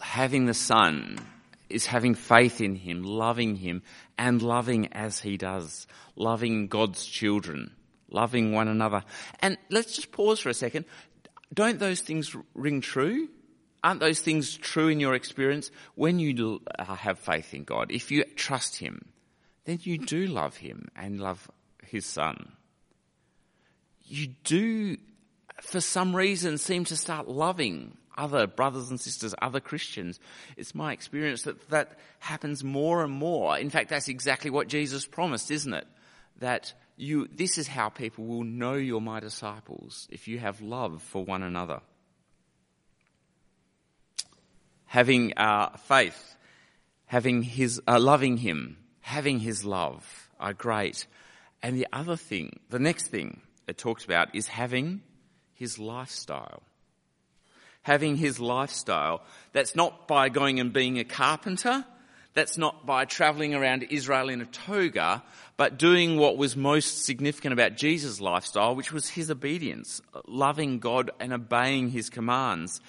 Having 0.00 0.46
the 0.46 0.54
Son 0.54 1.18
is 1.68 1.86
having 1.86 2.14
faith 2.14 2.60
in 2.60 2.76
him, 2.76 3.02
loving 3.02 3.56
him, 3.56 3.82
and 4.18 4.42
loving 4.42 4.92
as 4.92 5.20
he 5.20 5.36
does, 5.36 5.86
loving 6.16 6.68
God's 6.68 7.06
children, 7.06 7.72
loving 8.10 8.52
one 8.52 8.68
another. 8.68 9.02
And 9.40 9.56
let's 9.70 9.96
just 9.96 10.12
pause 10.12 10.40
for 10.40 10.50
a 10.50 10.54
second. 10.54 10.84
Don't 11.52 11.78
those 11.78 12.00
things 12.00 12.36
ring 12.54 12.80
true? 12.80 13.28
Aren't 13.84 14.00
those 14.00 14.20
things 14.20 14.56
true 14.56 14.88
in 14.88 15.00
your 15.00 15.14
experience? 15.14 15.70
When 15.94 16.18
you 16.18 16.60
uh, 16.78 16.94
have 16.94 17.18
faith 17.18 17.52
in 17.52 17.64
God, 17.64 17.90
if 17.90 18.10
you 18.10 18.24
trust 18.36 18.76
Him, 18.76 19.06
then 19.64 19.78
you 19.82 19.98
do 19.98 20.26
love 20.26 20.56
Him 20.56 20.88
and 20.94 21.20
love 21.20 21.50
His 21.84 22.06
Son. 22.06 22.52
You 24.04 24.28
do, 24.44 24.98
for 25.60 25.80
some 25.80 26.14
reason, 26.14 26.58
seem 26.58 26.84
to 26.86 26.96
start 26.96 27.28
loving 27.28 27.96
other 28.16 28.46
brothers 28.46 28.90
and 28.90 29.00
sisters, 29.00 29.34
other 29.40 29.60
Christians. 29.60 30.20
It's 30.56 30.74
my 30.74 30.92
experience 30.92 31.42
that 31.42 31.70
that 31.70 31.98
happens 32.18 32.62
more 32.62 33.02
and 33.02 33.12
more. 33.12 33.58
In 33.58 33.70
fact, 33.70 33.88
that's 33.88 34.08
exactly 34.08 34.50
what 34.50 34.68
Jesus 34.68 35.06
promised, 35.06 35.50
isn't 35.50 35.74
it? 35.74 35.86
That 36.38 36.72
you, 36.96 37.28
this 37.34 37.58
is 37.58 37.66
how 37.66 37.88
people 37.88 38.26
will 38.26 38.44
know 38.44 38.74
you're 38.74 39.00
my 39.00 39.20
disciples 39.20 40.06
if 40.10 40.28
you 40.28 40.38
have 40.38 40.60
love 40.60 41.02
for 41.02 41.24
one 41.24 41.42
another. 41.42 41.80
Having 44.92 45.38
uh, 45.38 45.70
faith, 45.78 46.36
having 47.06 47.40
his, 47.40 47.80
uh, 47.88 47.98
loving 47.98 48.36
him, 48.36 48.76
having 49.00 49.38
his 49.38 49.64
love 49.64 50.28
are 50.38 50.52
great. 50.52 51.06
And 51.62 51.78
the 51.78 51.86
other 51.94 52.14
thing, 52.14 52.60
the 52.68 52.78
next 52.78 53.06
thing 53.06 53.40
it 53.66 53.78
talks 53.78 54.04
about 54.04 54.34
is 54.34 54.48
having 54.48 55.00
his 55.54 55.78
lifestyle. 55.78 56.62
Having 57.80 58.18
his 58.18 58.38
lifestyle. 58.38 59.22
That's 59.54 59.74
not 59.74 60.06
by 60.06 60.28
going 60.28 60.60
and 60.60 60.74
being 60.74 60.98
a 60.98 61.04
carpenter. 61.04 61.86
That's 62.34 62.58
not 62.58 62.84
by 62.84 63.06
traveling 63.06 63.54
around 63.54 63.84
Israel 63.84 64.28
in 64.28 64.42
a 64.42 64.46
toga, 64.46 65.22
but 65.56 65.78
doing 65.78 66.18
what 66.18 66.36
was 66.36 66.54
most 66.54 67.06
significant 67.06 67.54
about 67.54 67.78
Jesus' 67.78 68.20
lifestyle, 68.20 68.76
which 68.76 68.92
was 68.92 69.08
his 69.08 69.30
obedience, 69.30 70.02
loving 70.26 70.80
God 70.80 71.10
and 71.18 71.32
obeying 71.32 71.88
his 71.88 72.10
commands, 72.10 72.82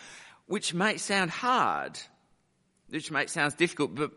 which 0.47 0.73
may 0.73 0.97
sound 0.97 1.31
hard, 1.31 1.99
which 2.89 3.11
may 3.11 3.25
sound 3.27 3.55
difficult, 3.57 3.95
but 3.95 4.11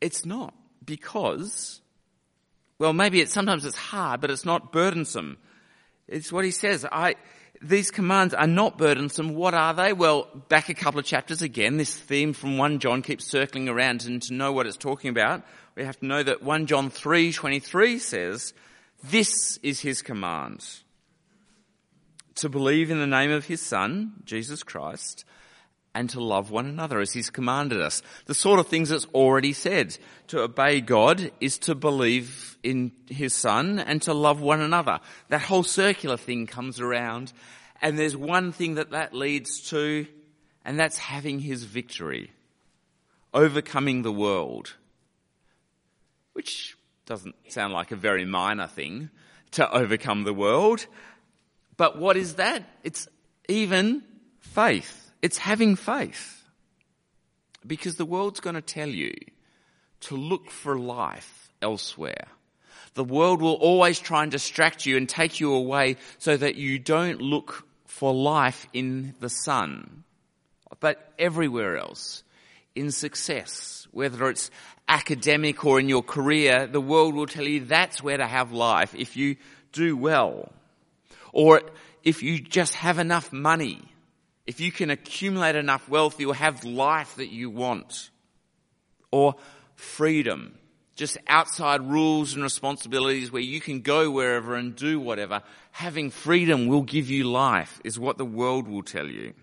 it's 0.00 0.24
not 0.24 0.54
because, 0.84 1.80
well, 2.78 2.92
maybe 2.92 3.20
it's 3.20 3.32
sometimes 3.32 3.64
it's 3.64 3.76
hard, 3.76 4.20
but 4.20 4.30
it's 4.30 4.44
not 4.44 4.72
burdensome. 4.72 5.38
It's 6.06 6.32
what 6.32 6.44
he 6.44 6.50
says. 6.50 6.86
I, 6.90 7.16
these 7.60 7.90
commands 7.90 8.34
are 8.34 8.46
not 8.46 8.78
burdensome. 8.78 9.34
What 9.34 9.54
are 9.54 9.74
they? 9.74 9.92
Well, 9.92 10.28
back 10.48 10.68
a 10.68 10.74
couple 10.74 11.00
of 11.00 11.06
chapters 11.06 11.42
again, 11.42 11.76
this 11.76 11.96
theme 11.96 12.32
from 12.32 12.56
1 12.56 12.78
John 12.78 13.02
keeps 13.02 13.26
circling 13.26 13.68
around 13.68 14.04
and 14.06 14.22
to 14.22 14.34
know 14.34 14.52
what 14.52 14.66
it's 14.66 14.76
talking 14.76 15.10
about, 15.10 15.42
we 15.74 15.84
have 15.84 15.98
to 16.00 16.06
know 16.06 16.22
that 16.22 16.42
1 16.42 16.66
John 16.66 16.90
3:23 16.90 18.00
says, 18.00 18.52
this 19.04 19.58
is 19.62 19.80
his 19.80 20.02
command. 20.02 20.64
To 22.38 22.48
believe 22.48 22.90
in 22.90 23.00
the 23.00 23.06
name 23.06 23.32
of 23.32 23.46
his 23.46 23.60
son, 23.60 24.12
Jesus 24.24 24.62
Christ, 24.62 25.24
and 25.92 26.08
to 26.10 26.20
love 26.20 26.52
one 26.52 26.66
another 26.66 27.00
as 27.00 27.12
he's 27.12 27.30
commanded 27.30 27.80
us. 27.80 28.00
The 28.26 28.34
sort 28.34 28.60
of 28.60 28.68
things 28.68 28.90
that's 28.90 29.06
already 29.06 29.52
said. 29.52 29.98
To 30.28 30.42
obey 30.42 30.80
God 30.80 31.32
is 31.40 31.58
to 31.58 31.74
believe 31.74 32.56
in 32.62 32.92
his 33.08 33.34
son 33.34 33.80
and 33.80 34.00
to 34.02 34.14
love 34.14 34.40
one 34.40 34.60
another. 34.60 35.00
That 35.30 35.40
whole 35.40 35.64
circular 35.64 36.16
thing 36.16 36.46
comes 36.46 36.78
around 36.78 37.32
and 37.82 37.98
there's 37.98 38.16
one 38.16 38.52
thing 38.52 38.74
that 38.76 38.90
that 38.90 39.14
leads 39.14 39.70
to 39.70 40.06
and 40.64 40.78
that's 40.78 40.98
having 40.98 41.40
his 41.40 41.64
victory. 41.64 42.30
Overcoming 43.34 44.02
the 44.02 44.12
world. 44.12 44.74
Which 46.34 46.76
doesn't 47.04 47.34
sound 47.48 47.72
like 47.72 47.90
a 47.90 47.96
very 47.96 48.24
minor 48.24 48.68
thing 48.68 49.10
to 49.52 49.68
overcome 49.72 50.24
the 50.24 50.34
world. 50.34 50.86
But 51.78 51.98
what 51.98 52.18
is 52.18 52.34
that? 52.34 52.64
It's 52.84 53.08
even 53.48 54.02
faith. 54.40 55.10
It's 55.22 55.38
having 55.38 55.76
faith. 55.76 56.44
Because 57.66 57.96
the 57.96 58.04
world's 58.04 58.40
going 58.40 58.56
to 58.56 58.62
tell 58.62 58.88
you 58.88 59.14
to 60.00 60.16
look 60.16 60.50
for 60.50 60.78
life 60.78 61.50
elsewhere. 61.62 62.26
The 62.94 63.04
world 63.04 63.40
will 63.40 63.54
always 63.54 63.98
try 63.98 64.22
and 64.22 64.30
distract 64.30 64.84
you 64.84 64.96
and 64.96 65.08
take 65.08 65.40
you 65.40 65.54
away 65.54 65.96
so 66.18 66.36
that 66.36 66.56
you 66.56 66.78
don't 66.78 67.20
look 67.20 67.64
for 67.86 68.12
life 68.12 68.66
in 68.72 69.14
the 69.20 69.28
Son, 69.28 70.04
but 70.80 71.12
everywhere 71.18 71.78
else. 71.78 72.22
In 72.74 72.90
success, 72.90 73.86
whether 73.90 74.28
it's 74.28 74.50
academic 74.88 75.64
or 75.64 75.80
in 75.80 75.88
your 75.88 76.02
career, 76.02 76.66
the 76.66 76.80
world 76.80 77.14
will 77.14 77.26
tell 77.26 77.46
you 77.46 77.64
that's 77.64 78.02
where 78.02 78.16
to 78.16 78.26
have 78.26 78.52
life 78.52 78.94
if 78.94 79.16
you 79.16 79.36
do 79.72 79.96
well. 79.96 80.52
Or 81.38 81.62
if 82.02 82.22
you 82.22 82.40
just 82.40 82.74
have 82.74 82.98
enough 82.98 83.32
money 83.32 83.82
if 84.48 84.60
you 84.60 84.72
can 84.72 84.88
accumulate 84.88 85.56
enough 85.56 85.90
wealth, 85.90 86.18
you'll 86.18 86.32
have 86.32 86.64
life 86.64 87.16
that 87.16 87.28
you 87.28 87.50
want. 87.50 88.08
Or 89.10 89.34
freedom. 89.74 90.56
Just 90.96 91.18
outside 91.28 91.82
rules 91.82 92.32
and 92.32 92.42
responsibilities 92.42 93.30
where 93.30 93.42
you 93.42 93.60
can 93.60 93.82
go 93.82 94.10
wherever 94.10 94.54
and 94.54 94.74
do 94.74 94.98
whatever. 95.00 95.42
Having 95.72 96.12
freedom 96.12 96.66
will 96.66 96.80
give 96.80 97.10
you 97.10 97.24
life 97.24 97.78
is 97.84 97.98
what 97.98 98.16
the 98.16 98.24
world 98.24 98.66
will 98.66 98.82
tell 98.82 99.06
you. 99.06 99.34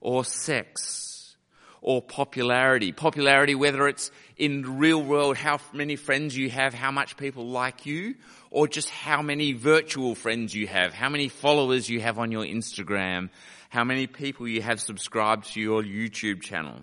Or 0.00 0.24
sex. 0.24 1.36
Or 1.82 2.00
popularity. 2.00 2.92
Popularity, 2.92 3.54
whether 3.54 3.86
it's 3.88 4.10
in 4.38 4.62
the 4.62 4.70
real 4.70 5.02
world, 5.02 5.36
how 5.36 5.58
many 5.74 5.96
friends 5.96 6.34
you 6.34 6.48
have, 6.48 6.72
how 6.72 6.90
much 6.90 7.18
people 7.18 7.46
like 7.46 7.84
you, 7.84 8.14
or 8.56 8.66
just 8.66 8.88
how 8.88 9.20
many 9.20 9.52
virtual 9.52 10.14
friends 10.14 10.54
you 10.54 10.66
have, 10.66 10.94
how 10.94 11.10
many 11.10 11.28
followers 11.28 11.90
you 11.90 12.00
have 12.00 12.18
on 12.18 12.32
your 12.32 12.42
Instagram, 12.42 13.28
how 13.68 13.84
many 13.84 14.06
people 14.06 14.48
you 14.48 14.62
have 14.62 14.80
subscribed 14.80 15.52
to 15.52 15.60
your 15.60 15.82
YouTube 15.82 16.40
channel. 16.40 16.80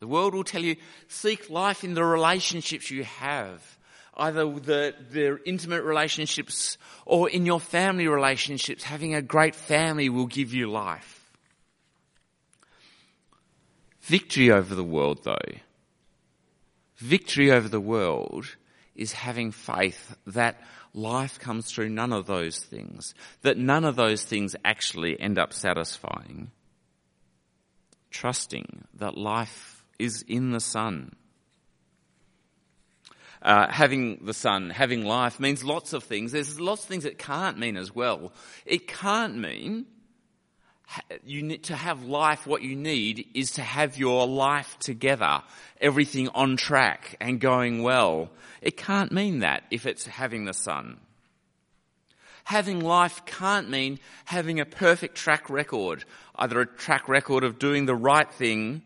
The 0.00 0.08
world 0.08 0.34
will 0.34 0.42
tell 0.42 0.64
you, 0.64 0.74
seek 1.06 1.48
life 1.50 1.84
in 1.84 1.94
the 1.94 2.02
relationships 2.02 2.90
you 2.90 3.04
have. 3.04 3.78
Either 4.16 4.44
the, 4.44 4.92
the 5.12 5.38
intimate 5.46 5.84
relationships 5.84 6.78
or 7.06 7.30
in 7.30 7.46
your 7.46 7.60
family 7.60 8.08
relationships. 8.08 8.82
Having 8.82 9.14
a 9.14 9.22
great 9.22 9.54
family 9.54 10.08
will 10.08 10.26
give 10.26 10.52
you 10.52 10.68
life. 10.68 11.30
Victory 14.00 14.50
over 14.50 14.74
the 14.74 14.82
world 14.82 15.22
though. 15.22 15.38
Victory 16.96 17.52
over 17.52 17.68
the 17.68 17.80
world 17.80 18.56
is 18.98 19.12
having 19.12 19.52
faith 19.52 20.16
that 20.26 20.60
life 20.92 21.38
comes 21.38 21.70
through 21.70 21.88
none 21.88 22.12
of 22.12 22.26
those 22.26 22.58
things, 22.58 23.14
that 23.42 23.56
none 23.56 23.84
of 23.84 23.96
those 23.96 24.24
things 24.24 24.56
actually 24.64 25.18
end 25.18 25.38
up 25.38 25.52
satisfying. 25.52 26.50
Trusting 28.10 28.84
that 28.94 29.16
life 29.16 29.84
is 29.98 30.22
in 30.22 30.50
the 30.50 30.60
Son. 30.60 31.14
Uh, 33.40 33.70
having 33.70 34.24
the 34.24 34.34
Son, 34.34 34.70
having 34.70 35.04
life 35.04 35.38
means 35.38 35.62
lots 35.62 35.92
of 35.92 36.02
things. 36.02 36.32
There's 36.32 36.58
lots 36.58 36.82
of 36.82 36.88
things 36.88 37.04
it 37.04 37.18
can't 37.18 37.58
mean 37.58 37.76
as 37.76 37.94
well. 37.94 38.32
It 38.66 38.88
can't 38.88 39.36
mean 39.38 39.86
you 41.24 41.42
need 41.42 41.64
to 41.64 41.76
have 41.76 42.04
life, 42.04 42.46
what 42.46 42.62
you 42.62 42.74
need 42.74 43.26
is 43.34 43.52
to 43.52 43.62
have 43.62 43.98
your 43.98 44.26
life 44.26 44.78
together, 44.78 45.42
everything 45.80 46.28
on 46.30 46.56
track 46.56 47.16
and 47.20 47.40
going 47.40 47.82
well. 47.82 48.30
It 48.62 48.76
can't 48.76 49.12
mean 49.12 49.40
that 49.40 49.64
if 49.70 49.86
it's 49.86 50.06
having 50.06 50.44
the 50.44 50.54
Son. 50.54 50.98
Having 52.44 52.80
life 52.80 53.26
can't 53.26 53.68
mean 53.68 53.98
having 54.24 54.58
a 54.58 54.64
perfect 54.64 55.16
track 55.16 55.50
record, 55.50 56.04
either 56.34 56.60
a 56.60 56.66
track 56.66 57.08
record 57.08 57.44
of 57.44 57.58
doing 57.58 57.84
the 57.84 57.94
right 57.94 58.30
thing 58.32 58.82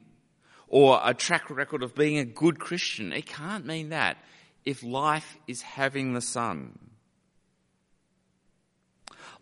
or 0.67 1.01
a 1.05 1.15
track 1.15 1.49
record 1.49 1.83
of 1.83 1.95
being 1.95 2.19
a 2.19 2.25
good 2.25 2.59
Christian. 2.59 3.13
It 3.13 3.27
can't 3.27 3.65
mean 3.65 3.91
that 3.91 4.17
if 4.65 4.83
life 4.83 5.37
is 5.47 5.63
having 5.63 6.15
the 6.15 6.21
Son. 6.21 6.77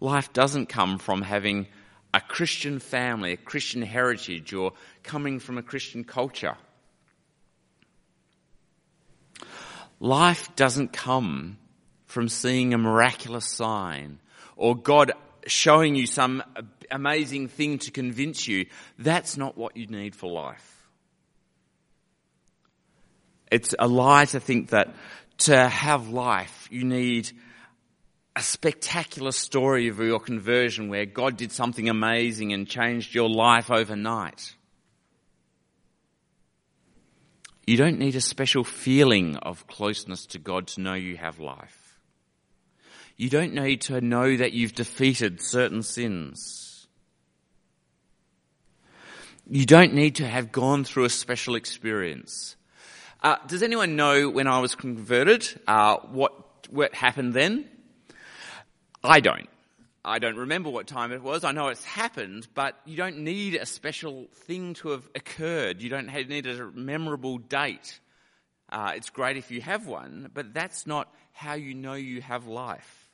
Life 0.00 0.32
doesn't 0.32 0.66
come 0.66 0.98
from 0.98 1.22
having 1.22 1.66
a 2.12 2.20
Christian 2.20 2.78
family, 2.78 3.32
a 3.32 3.36
Christian 3.36 3.82
heritage, 3.82 4.52
or 4.52 4.72
coming 5.02 5.38
from 5.38 5.58
a 5.58 5.62
Christian 5.62 6.04
culture. 6.04 6.56
Life 10.00 10.54
doesn't 10.56 10.92
come 10.92 11.58
from 12.06 12.28
seeing 12.28 12.74
a 12.74 12.78
miraculous 12.78 13.46
sign 13.46 14.18
or 14.56 14.74
God 14.74 15.12
showing 15.46 15.94
you 15.94 16.06
some 16.06 16.42
amazing 16.90 17.48
thing 17.48 17.78
to 17.78 17.90
convince 17.90 18.48
you. 18.48 18.66
That's 18.98 19.36
not 19.36 19.56
what 19.56 19.76
you 19.76 19.86
need 19.86 20.14
for 20.14 20.30
life. 20.30 20.88
It's 23.50 23.74
a 23.78 23.88
lie 23.88 24.26
to 24.26 24.40
think 24.40 24.70
that 24.70 24.94
to 25.38 25.68
have 25.68 26.08
life, 26.08 26.68
you 26.70 26.84
need 26.84 27.30
a 28.40 28.42
spectacular 28.42 29.32
story 29.32 29.88
of 29.88 29.98
your 29.98 30.18
conversion 30.18 30.88
where 30.88 31.04
God 31.04 31.36
did 31.36 31.52
something 31.52 31.90
amazing 31.90 32.54
and 32.54 32.66
changed 32.66 33.14
your 33.14 33.28
life 33.28 33.70
overnight. 33.70 34.54
You 37.66 37.76
don't 37.76 37.98
need 37.98 38.16
a 38.16 38.20
special 38.22 38.64
feeling 38.64 39.36
of 39.36 39.66
closeness 39.66 40.24
to 40.28 40.38
God 40.38 40.68
to 40.68 40.80
know 40.80 40.94
you 40.94 41.18
have 41.18 41.38
life. 41.38 42.00
You 43.18 43.28
don't 43.28 43.52
need 43.52 43.82
to 43.82 44.00
know 44.00 44.34
that 44.34 44.54
you've 44.54 44.74
defeated 44.74 45.42
certain 45.42 45.82
sins. 45.82 46.88
You 49.50 49.66
don't 49.66 49.92
need 49.92 50.14
to 50.14 50.26
have 50.26 50.50
gone 50.50 50.84
through 50.84 51.04
a 51.04 51.10
special 51.10 51.56
experience. 51.56 52.56
Uh, 53.22 53.36
does 53.46 53.62
anyone 53.62 53.96
know 53.96 54.30
when 54.30 54.46
I 54.46 54.60
was 54.60 54.74
converted, 54.74 55.46
uh, 55.68 55.98
what, 56.10 56.32
what 56.70 56.94
happened 56.94 57.34
then? 57.34 57.68
I 59.02 59.20
don't. 59.20 59.48
I 60.04 60.18
don't 60.18 60.36
remember 60.36 60.70
what 60.70 60.86
time 60.86 61.12
it 61.12 61.22
was. 61.22 61.44
I 61.44 61.52
know 61.52 61.68
it's 61.68 61.84
happened, 61.84 62.48
but 62.54 62.78
you 62.86 62.96
don't 62.96 63.18
need 63.18 63.54
a 63.54 63.66
special 63.66 64.28
thing 64.32 64.74
to 64.74 64.90
have 64.90 65.06
occurred. 65.14 65.82
You 65.82 65.90
don't 65.90 66.06
need 66.06 66.46
a 66.46 66.70
memorable 66.72 67.38
date. 67.38 68.00
Uh, 68.70 68.92
it's 68.94 69.10
great 69.10 69.36
if 69.36 69.50
you 69.50 69.60
have 69.60 69.86
one, 69.86 70.30
but 70.32 70.54
that's 70.54 70.86
not 70.86 71.12
how 71.32 71.54
you 71.54 71.74
know 71.74 71.94
you 71.94 72.22
have 72.22 72.46
life. 72.46 73.08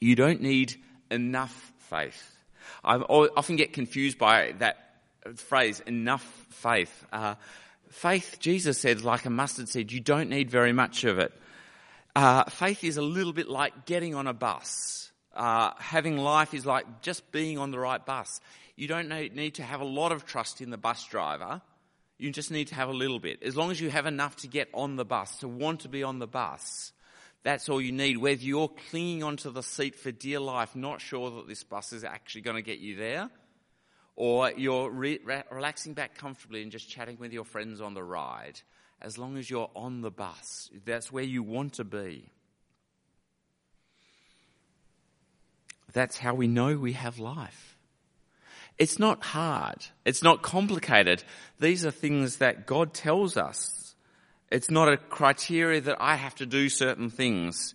You 0.00 0.14
don't 0.14 0.42
need 0.42 0.76
enough 1.10 1.72
faith. 1.88 2.36
I 2.84 2.96
often 2.96 3.56
get 3.56 3.72
confused 3.72 4.18
by 4.18 4.54
that 4.58 5.00
phrase, 5.34 5.80
enough 5.80 6.22
faith. 6.50 7.04
Uh, 7.12 7.34
faith, 7.90 8.36
Jesus 8.38 8.78
said, 8.78 9.02
like 9.02 9.24
a 9.24 9.30
mustard 9.30 9.68
seed, 9.68 9.92
you 9.92 10.00
don't 10.00 10.30
need 10.30 10.50
very 10.50 10.72
much 10.72 11.04
of 11.04 11.18
it. 11.18 11.32
Uh, 12.14 12.44
faith 12.44 12.82
is 12.84 12.96
a 12.96 13.02
little 13.02 13.32
bit 13.32 13.48
like 13.48 13.86
getting 13.86 14.14
on 14.14 14.26
a 14.26 14.34
bus. 14.34 15.10
Uh, 15.34 15.70
having 15.78 16.18
life 16.18 16.54
is 16.54 16.66
like 16.66 17.02
just 17.02 17.30
being 17.30 17.58
on 17.58 17.70
the 17.70 17.78
right 17.78 18.04
bus. 18.04 18.40
You 18.76 18.88
don't 18.88 19.08
need 19.08 19.54
to 19.54 19.62
have 19.62 19.80
a 19.80 19.84
lot 19.84 20.10
of 20.12 20.24
trust 20.24 20.60
in 20.60 20.70
the 20.70 20.78
bus 20.78 21.04
driver. 21.06 21.62
You 22.18 22.30
just 22.32 22.50
need 22.50 22.68
to 22.68 22.74
have 22.74 22.88
a 22.88 22.92
little 22.92 23.18
bit. 23.18 23.42
As 23.42 23.56
long 23.56 23.70
as 23.70 23.80
you 23.80 23.90
have 23.90 24.06
enough 24.06 24.36
to 24.36 24.48
get 24.48 24.68
on 24.74 24.96
the 24.96 25.04
bus, 25.04 25.38
to 25.38 25.48
want 25.48 25.80
to 25.80 25.88
be 25.88 26.02
on 26.02 26.18
the 26.18 26.26
bus, 26.26 26.92
that's 27.42 27.68
all 27.68 27.80
you 27.80 27.92
need. 27.92 28.18
Whether 28.18 28.42
you're 28.42 28.70
clinging 28.90 29.22
onto 29.22 29.50
the 29.50 29.62
seat 29.62 29.94
for 29.94 30.10
dear 30.10 30.40
life, 30.40 30.76
not 30.76 31.00
sure 31.00 31.30
that 31.30 31.48
this 31.48 31.64
bus 31.64 31.92
is 31.92 32.04
actually 32.04 32.42
going 32.42 32.56
to 32.56 32.62
get 32.62 32.78
you 32.78 32.96
there, 32.96 33.30
or 34.16 34.52
you're 34.56 34.90
re- 34.90 35.20
relaxing 35.50 35.94
back 35.94 36.16
comfortably 36.16 36.62
and 36.62 36.70
just 36.70 36.90
chatting 36.90 37.16
with 37.18 37.32
your 37.32 37.44
friends 37.44 37.80
on 37.80 37.94
the 37.94 38.04
ride, 38.04 38.60
as 39.02 39.18
long 39.18 39.36
as 39.36 39.48
you're 39.48 39.70
on 39.74 40.02
the 40.02 40.10
bus, 40.10 40.70
that's 40.84 41.10
where 41.10 41.24
you 41.24 41.42
want 41.42 41.74
to 41.74 41.84
be. 41.84 42.30
That's 45.92 46.18
how 46.18 46.34
we 46.34 46.46
know 46.46 46.76
we 46.76 46.92
have 46.92 47.18
life. 47.18 47.76
It's 48.78 48.98
not 48.98 49.22
hard. 49.22 49.84
It's 50.04 50.22
not 50.22 50.42
complicated. 50.42 51.22
These 51.58 51.84
are 51.84 51.90
things 51.90 52.36
that 52.36 52.66
God 52.66 52.94
tells 52.94 53.36
us. 53.36 53.94
It's 54.50 54.70
not 54.70 54.92
a 54.92 54.96
criteria 54.96 55.80
that 55.82 55.98
I 56.00 56.16
have 56.16 56.34
to 56.36 56.46
do 56.46 56.68
certain 56.68 57.10
things. 57.10 57.74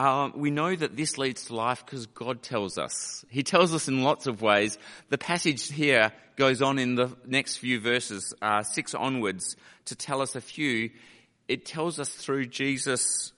Um, 0.00 0.32
we 0.34 0.50
know 0.50 0.74
that 0.74 0.96
this 0.96 1.18
leads 1.18 1.44
to 1.46 1.54
life 1.54 1.84
because 1.84 2.06
God 2.06 2.42
tells 2.42 2.78
us. 2.78 3.22
He 3.28 3.42
tells 3.42 3.74
us 3.74 3.86
in 3.86 4.02
lots 4.02 4.26
of 4.26 4.40
ways. 4.40 4.78
The 5.10 5.18
passage 5.18 5.70
here 5.70 6.12
goes 6.36 6.62
on 6.62 6.78
in 6.78 6.94
the 6.94 7.14
next 7.26 7.58
few 7.58 7.78
verses, 7.80 8.32
uh, 8.40 8.62
six 8.62 8.94
onwards, 8.94 9.56
to 9.84 9.94
tell 9.94 10.22
us 10.22 10.36
a 10.36 10.40
few. 10.40 10.88
It 11.48 11.66
tells 11.66 12.00
us 12.00 12.08
through 12.08 12.46
Jesus' 12.46 13.34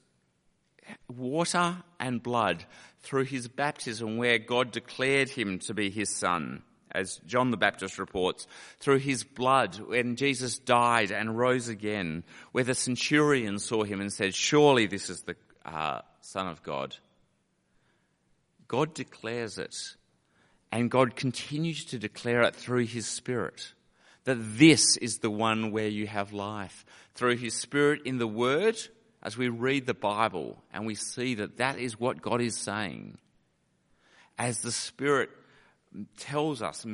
water 1.09 1.79
and 1.99 2.23
blood, 2.23 2.65
through 3.01 3.25
his 3.25 3.49
baptism, 3.49 4.17
where 4.17 4.39
God 4.39 4.71
declared 4.71 5.31
him 5.31 5.59
to 5.67 5.75
be 5.75 5.91
his 5.91 6.15
son 6.15 6.63
as 6.93 7.21
John 7.27 7.51
the 7.51 7.57
Baptist 7.57 7.99
reports, 7.99 8.47
through 8.79 8.99
his 8.99 9.25
blood, 9.25 9.81
when 9.81 10.15
Jesus 10.15 10.61
died 10.61 11.11
and 11.11 11.37
rose 11.37 11.67
again, 11.67 12.23
where 12.53 12.63
the 12.63 12.75
centurion 12.77 13.59
saw 13.59 13.83
him 13.83 14.01
and 14.01 14.13
said, 14.13 14.33
surely 14.33 14.87
this 14.87 15.11
is 15.11 15.23
the 15.23 15.35
uh, 15.65 16.01
Son 16.21 16.47
of 16.47 16.63
God. 16.63 16.97
God 18.69 18.95
declares 18.95 19.59
it, 19.59 19.77
and 20.71 20.91
God 20.91 21.17
continues 21.17 21.85
to 21.87 21.99
declare 21.99 22.43
it 22.43 22.57
through 22.57 22.87
His 22.87 23.07
Spirit. 23.07 23.73
That 24.25 24.39
this 24.39 24.97
is 24.99 25.19
the 25.19 25.31
one 25.31 25.73
where 25.73 25.89
you 25.89 26.07
have 26.07 26.33
life. 26.33 26.85
Through 27.15 27.37
His 27.37 27.55
Spirit 27.55 28.03
in 28.05 28.19
the 28.19 28.27
Word, 28.27 28.77
as 29.23 29.37
we 29.37 29.49
read 29.49 29.87
the 29.87 29.95
Bible 29.95 30.63
and 30.73 30.85
we 30.85 30.95
see 30.95 31.37
that 31.37 31.59
that 31.59 31.79
is 31.79 31.99
what 31.99 32.21
God 32.21 32.41
is 32.41 32.57
saying. 32.57 33.19
As 34.37 34.59
the 34.61 34.73
Spirit 34.73 35.31
tells 36.17 36.63
us 36.63 36.85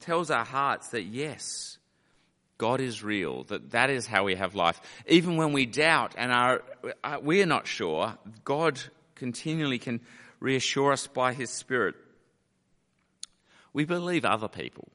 tells 0.00 0.30
our 0.30 0.44
hearts 0.44 0.88
that 0.88 1.04
yes, 1.04 1.77
God 2.58 2.80
is 2.80 3.04
real, 3.04 3.44
that 3.44 3.70
that 3.70 3.88
is 3.88 4.06
how 4.06 4.24
we 4.24 4.34
have 4.34 4.56
life. 4.56 4.80
Even 5.06 5.36
when 5.36 5.52
we 5.52 5.64
doubt 5.64 6.14
and 6.18 6.32
are, 6.32 6.62
uh, 7.04 7.18
we 7.22 7.40
are 7.40 7.46
not 7.46 7.68
sure, 7.68 8.18
God 8.44 8.80
continually 9.14 9.78
can 9.78 10.00
reassure 10.40 10.92
us 10.92 11.06
by 11.06 11.32
His 11.32 11.50
Spirit. 11.50 11.94
We 13.72 13.84
believe 13.84 14.24
other 14.24 14.48
people. 14.48 14.88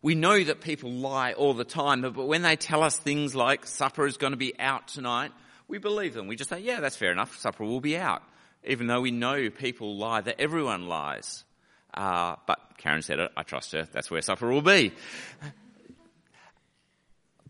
We 0.00 0.14
know 0.14 0.42
that 0.42 0.60
people 0.60 0.90
lie 0.90 1.32
all 1.32 1.54
the 1.54 1.64
time, 1.64 2.00
but 2.02 2.26
when 2.26 2.42
they 2.42 2.56
tell 2.56 2.82
us 2.82 2.96
things 2.96 3.34
like 3.34 3.66
supper 3.66 4.06
is 4.06 4.16
going 4.16 4.32
to 4.32 4.38
be 4.38 4.58
out 4.58 4.88
tonight, 4.88 5.32
we 5.66 5.78
believe 5.78 6.14
them. 6.14 6.26
We 6.26 6.36
just 6.36 6.48
say, 6.48 6.60
yeah, 6.60 6.80
that's 6.80 6.96
fair 6.96 7.12
enough, 7.12 7.36
supper 7.38 7.64
will 7.64 7.80
be 7.80 7.98
out. 7.98 8.22
Even 8.64 8.86
though 8.86 9.00
we 9.00 9.10
know 9.10 9.50
people 9.50 9.96
lie, 9.96 10.20
that 10.20 10.40
everyone 10.40 10.86
lies. 10.86 11.44
Uh, 11.92 12.36
but 12.46 12.58
Karen 12.78 13.02
said 13.02 13.18
it, 13.18 13.32
I 13.36 13.42
trust 13.42 13.72
her, 13.72 13.86
that's 13.92 14.10
where 14.10 14.22
supper 14.22 14.48
will 14.48 14.62
be. 14.62 14.92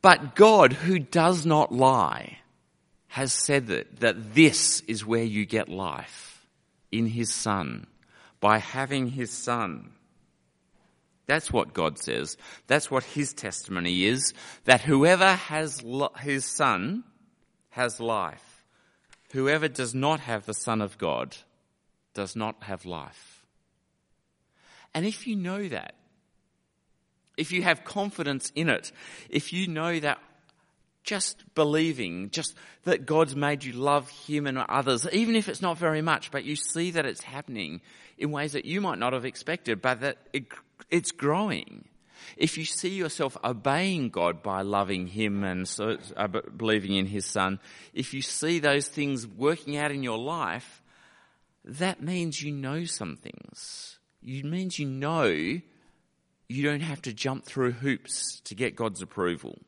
But 0.00 0.34
God, 0.34 0.72
who 0.72 0.98
does 0.98 1.44
not 1.44 1.72
lie, 1.72 2.38
has 3.08 3.32
said 3.32 3.68
that, 3.68 4.00
that 4.00 4.34
this 4.34 4.80
is 4.82 5.04
where 5.04 5.24
you 5.24 5.46
get 5.46 5.68
life 5.68 6.46
in 6.92 7.06
His 7.06 7.32
Son, 7.32 7.86
by 8.40 8.58
having 8.58 9.08
His 9.08 9.30
Son. 9.30 9.90
That's 11.26 11.52
what 11.52 11.74
God 11.74 11.98
says. 11.98 12.36
That's 12.66 12.90
what 12.90 13.04
His 13.04 13.32
testimony 13.32 14.04
is, 14.04 14.32
that 14.64 14.82
whoever 14.82 15.32
has 15.32 15.82
His 16.20 16.44
Son 16.44 17.04
has 17.70 18.00
life. 18.00 18.64
Whoever 19.32 19.68
does 19.68 19.94
not 19.94 20.20
have 20.20 20.46
the 20.46 20.54
Son 20.54 20.80
of 20.80 20.96
God 20.96 21.36
does 22.14 22.34
not 22.34 22.62
have 22.62 22.86
life. 22.86 23.44
And 24.94 25.04
if 25.04 25.26
you 25.26 25.36
know 25.36 25.68
that, 25.68 25.94
if 27.38 27.52
you 27.52 27.62
have 27.62 27.84
confidence 27.84 28.52
in 28.54 28.68
it, 28.68 28.92
if 29.30 29.52
you 29.52 29.68
know 29.68 29.98
that 30.00 30.18
just 31.04 31.42
believing, 31.54 32.28
just 32.30 32.54
that 32.84 33.06
God's 33.06 33.34
made 33.34 33.64
you 33.64 33.72
love 33.72 34.10
Him 34.10 34.46
and 34.46 34.58
others, 34.58 35.06
even 35.12 35.36
if 35.36 35.48
it's 35.48 35.62
not 35.62 35.78
very 35.78 36.02
much, 36.02 36.30
but 36.30 36.44
you 36.44 36.56
see 36.56 36.90
that 36.90 37.06
it's 37.06 37.22
happening 37.22 37.80
in 38.18 38.30
ways 38.30 38.52
that 38.52 38.66
you 38.66 38.82
might 38.82 38.98
not 38.98 39.14
have 39.14 39.24
expected, 39.24 39.80
but 39.80 40.00
that 40.00 40.18
it, 40.34 40.44
it's 40.90 41.12
growing. 41.12 41.88
If 42.36 42.58
you 42.58 42.64
see 42.64 42.90
yourself 42.90 43.38
obeying 43.42 44.10
God 44.10 44.42
by 44.42 44.62
loving 44.62 45.06
Him 45.06 45.44
and 45.44 45.66
so, 45.66 45.96
uh, 46.16 46.26
believing 46.26 46.94
in 46.94 47.06
His 47.06 47.24
Son, 47.24 47.60
if 47.94 48.12
you 48.12 48.20
see 48.20 48.58
those 48.58 48.88
things 48.88 49.26
working 49.26 49.76
out 49.76 49.92
in 49.92 50.02
your 50.02 50.18
life, 50.18 50.82
that 51.64 52.02
means 52.02 52.42
you 52.42 52.52
know 52.52 52.84
some 52.84 53.16
things. 53.16 53.98
It 54.22 54.44
means 54.44 54.78
you 54.78 54.86
know 54.86 55.60
you 56.48 56.62
don't 56.62 56.80
have 56.80 57.02
to 57.02 57.12
jump 57.12 57.44
through 57.44 57.72
hoops 57.72 58.40
to 58.44 58.54
get 58.54 58.74
God's 58.74 59.02
approval. 59.02 59.58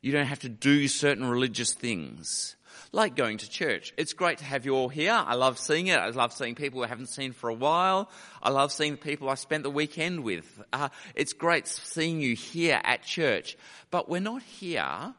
You 0.00 0.12
don't 0.12 0.26
have 0.26 0.40
to 0.40 0.48
do 0.48 0.88
certain 0.88 1.24
religious 1.24 1.74
things. 1.74 2.56
Like 2.92 3.16
going 3.16 3.38
to 3.38 3.50
church. 3.50 3.92
It's 3.96 4.12
great 4.14 4.38
to 4.38 4.44
have 4.44 4.64
you 4.64 4.74
all 4.74 4.88
here. 4.88 5.12
I 5.12 5.34
love 5.34 5.58
seeing 5.58 5.88
it. 5.88 5.98
I 5.98 6.08
love 6.10 6.32
seeing 6.32 6.54
people 6.54 6.82
I 6.82 6.86
haven't 6.86 7.10
seen 7.10 7.32
for 7.32 7.50
a 7.50 7.54
while. 7.54 8.10
I 8.42 8.50
love 8.50 8.72
seeing 8.72 8.92
the 8.92 8.98
people 8.98 9.28
I 9.28 9.34
spent 9.34 9.62
the 9.62 9.70
weekend 9.70 10.24
with. 10.24 10.62
Uh, 10.72 10.88
it's 11.14 11.32
great 11.32 11.66
seeing 11.66 12.20
you 12.20 12.34
here 12.34 12.80
at 12.82 13.02
church. 13.02 13.56
But 13.90 14.08
we're 14.08 14.20
not 14.20 14.42
here 14.42 15.14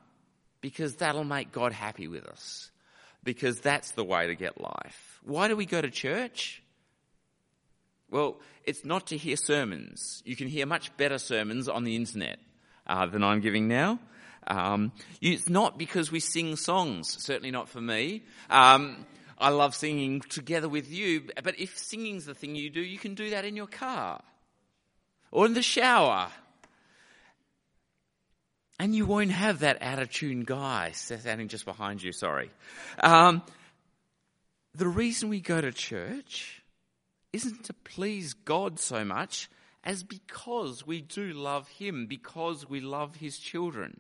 because 0.62 0.96
that'll 0.96 1.24
make 1.24 1.52
God 1.52 1.72
happy 1.74 2.08
with 2.08 2.26
us. 2.26 2.72
Because 3.24 3.60
that's 3.60 3.92
the 3.92 4.04
way 4.04 4.28
to 4.28 4.36
get 4.36 4.60
life. 4.60 5.20
Why 5.24 5.48
do 5.48 5.56
we 5.56 5.66
go 5.66 5.82
to 5.82 5.92
church? 5.92 6.64
Well, 8.12 8.38
it's 8.64 8.84
not 8.84 9.08
to 9.08 9.18
hear 9.18 9.36
sermons. 9.36 10.22
You 10.26 10.36
can 10.36 10.48
hear 10.48 10.66
much 10.66 10.96
better 10.98 11.18
sermons 11.18 11.68
on 11.70 11.84
the 11.84 11.96
internet 11.96 12.40
uh, 12.88 13.06
than 13.06 13.24
I'm 13.24 13.40
giving 13.40 13.68
now. 13.68 14.00
Um, 14.48 14.92
it's 15.22 15.48
not 15.48 15.78
because 15.78 16.12
we 16.12 16.20
sing 16.20 16.56
songs, 16.56 17.24
certainly 17.24 17.52
not 17.52 17.70
for 17.70 17.82
me. 17.82 18.24
Um, 18.50 19.06
I 19.38 19.50
love 19.50 19.76
singing 19.76 20.22
together 20.22 20.68
with 20.68 20.92
you, 20.92 21.24
but 21.44 21.60
if 21.60 21.78
singing's 21.78 22.26
the 22.26 22.34
thing 22.34 22.56
you 22.56 22.70
do, 22.70 22.82
you 22.82 22.98
can 22.98 23.14
do 23.14 23.30
that 23.30 23.46
in 23.46 23.56
your 23.56 23.68
car 23.68 24.22
or 25.32 25.46
in 25.46 25.54
the 25.54 25.62
shower. 25.62 26.30
And 28.80 28.96
you 28.96 29.06
won't 29.06 29.32
have 29.32 29.60
that 29.60 29.82
out 29.82 30.00
of 30.00 30.10
tune 30.10 30.46
guy 30.46 30.92
standing 30.92 31.50
just 31.50 31.66
behind 31.66 32.02
you, 32.02 32.12
sorry. 32.12 32.50
Um, 33.00 33.44
the 34.74 34.88
reason 34.88 35.30
we 35.30 35.42
go 35.42 35.60
to 35.60 35.72
church 35.72 36.59
isn't 37.34 37.66
to 37.66 37.74
please 37.74 38.34
God 38.34 38.80
so 38.80 39.06
much 39.06 39.50
as 39.84 40.04
because 40.04 40.86
we 40.86 41.02
do 41.02 41.34
love 41.34 41.68
Him, 41.70 42.06
because 42.08 42.70
we 42.70 42.80
love 42.82 43.16
His 43.16 43.38
children, 43.38 44.00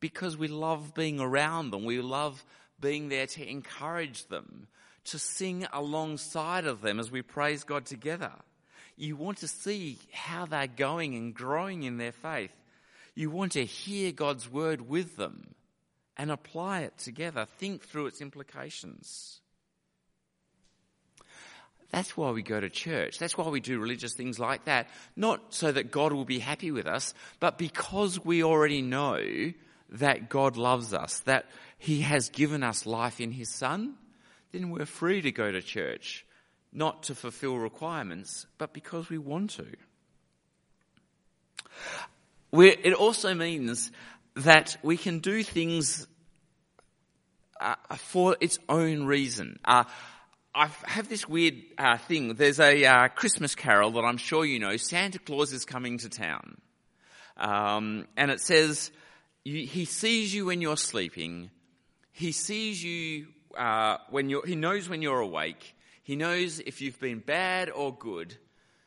because 0.00 0.36
we 0.36 0.48
love 0.48 0.94
being 0.94 1.20
around 1.20 1.70
them, 1.70 1.84
we 1.84 2.00
love 2.00 2.44
being 2.80 3.08
there 3.08 3.26
to 3.26 3.48
encourage 3.48 4.26
them, 4.26 4.68
to 5.04 5.18
sing 5.18 5.66
alongside 5.72 6.66
of 6.66 6.80
them 6.80 7.00
as 7.00 7.10
we 7.10 7.22
praise 7.22 7.64
God 7.64 7.86
together. 7.86 8.32
You 8.96 9.16
want 9.16 9.38
to 9.38 9.48
see 9.48 9.98
how 10.12 10.46
they're 10.46 10.66
going 10.66 11.14
and 11.14 11.34
growing 11.34 11.84
in 11.84 11.98
their 11.98 12.12
faith. 12.12 12.52
You 13.14 13.30
want 13.30 13.52
to 13.52 13.64
hear 13.64 14.12
God's 14.12 14.50
word 14.50 14.88
with 14.88 15.16
them 15.16 15.54
and 16.16 16.30
apply 16.30 16.80
it 16.80 16.98
together, 16.98 17.46
think 17.58 17.82
through 17.84 18.06
its 18.06 18.20
implications. 18.20 19.40
That's 21.90 22.16
why 22.16 22.30
we 22.32 22.42
go 22.42 22.60
to 22.60 22.68
church. 22.68 23.18
That's 23.18 23.36
why 23.38 23.48
we 23.48 23.60
do 23.60 23.78
religious 23.78 24.12
things 24.12 24.38
like 24.38 24.66
that. 24.66 24.88
Not 25.16 25.54
so 25.54 25.72
that 25.72 25.90
God 25.90 26.12
will 26.12 26.26
be 26.26 26.38
happy 26.38 26.70
with 26.70 26.86
us, 26.86 27.14
but 27.40 27.56
because 27.56 28.22
we 28.22 28.42
already 28.42 28.82
know 28.82 29.52
that 29.90 30.28
God 30.28 30.56
loves 30.56 30.92
us, 30.92 31.20
that 31.20 31.46
He 31.78 32.02
has 32.02 32.28
given 32.28 32.62
us 32.62 32.84
life 32.84 33.20
in 33.20 33.32
His 33.32 33.48
Son, 33.48 33.94
then 34.52 34.70
we're 34.70 34.84
free 34.84 35.22
to 35.22 35.32
go 35.32 35.50
to 35.50 35.62
church, 35.62 36.26
not 36.72 37.04
to 37.04 37.14
fulfill 37.14 37.56
requirements, 37.56 38.46
but 38.58 38.74
because 38.74 39.08
we 39.08 39.18
want 39.18 39.50
to. 39.52 39.66
We're, 42.50 42.76
it 42.82 42.94
also 42.94 43.34
means 43.34 43.90
that 44.34 44.76
we 44.82 44.96
can 44.96 45.20
do 45.20 45.42
things 45.42 46.06
uh, 47.60 47.74
for 47.96 48.36
its 48.40 48.58
own 48.68 49.04
reason. 49.04 49.58
Uh, 49.64 49.84
I 50.58 50.68
have 50.86 51.08
this 51.08 51.28
weird 51.28 51.54
uh, 51.78 51.98
thing. 51.98 52.34
There's 52.34 52.58
a 52.58 52.84
uh, 52.84 53.08
Christmas 53.08 53.54
carol 53.54 53.92
that 53.92 54.00
I'm 54.00 54.16
sure 54.16 54.44
you 54.44 54.58
know. 54.58 54.76
Santa 54.76 55.20
Claus 55.20 55.52
is 55.52 55.64
coming 55.64 55.98
to 55.98 56.08
town. 56.08 56.60
Um, 57.36 58.08
and 58.16 58.32
it 58.32 58.40
says, 58.40 58.90
He 59.44 59.84
sees 59.84 60.34
you 60.34 60.46
when 60.46 60.60
you're 60.60 60.76
sleeping. 60.76 61.50
He 62.10 62.32
sees 62.32 62.82
you 62.82 63.28
uh, 63.56 63.98
when 64.10 64.30
you're, 64.30 64.44
He 64.44 64.56
knows 64.56 64.88
when 64.88 65.00
you're 65.00 65.20
awake. 65.20 65.76
He 66.02 66.16
knows 66.16 66.58
if 66.58 66.80
you've 66.80 66.98
been 66.98 67.20
bad 67.20 67.70
or 67.70 67.94
good. 67.94 68.36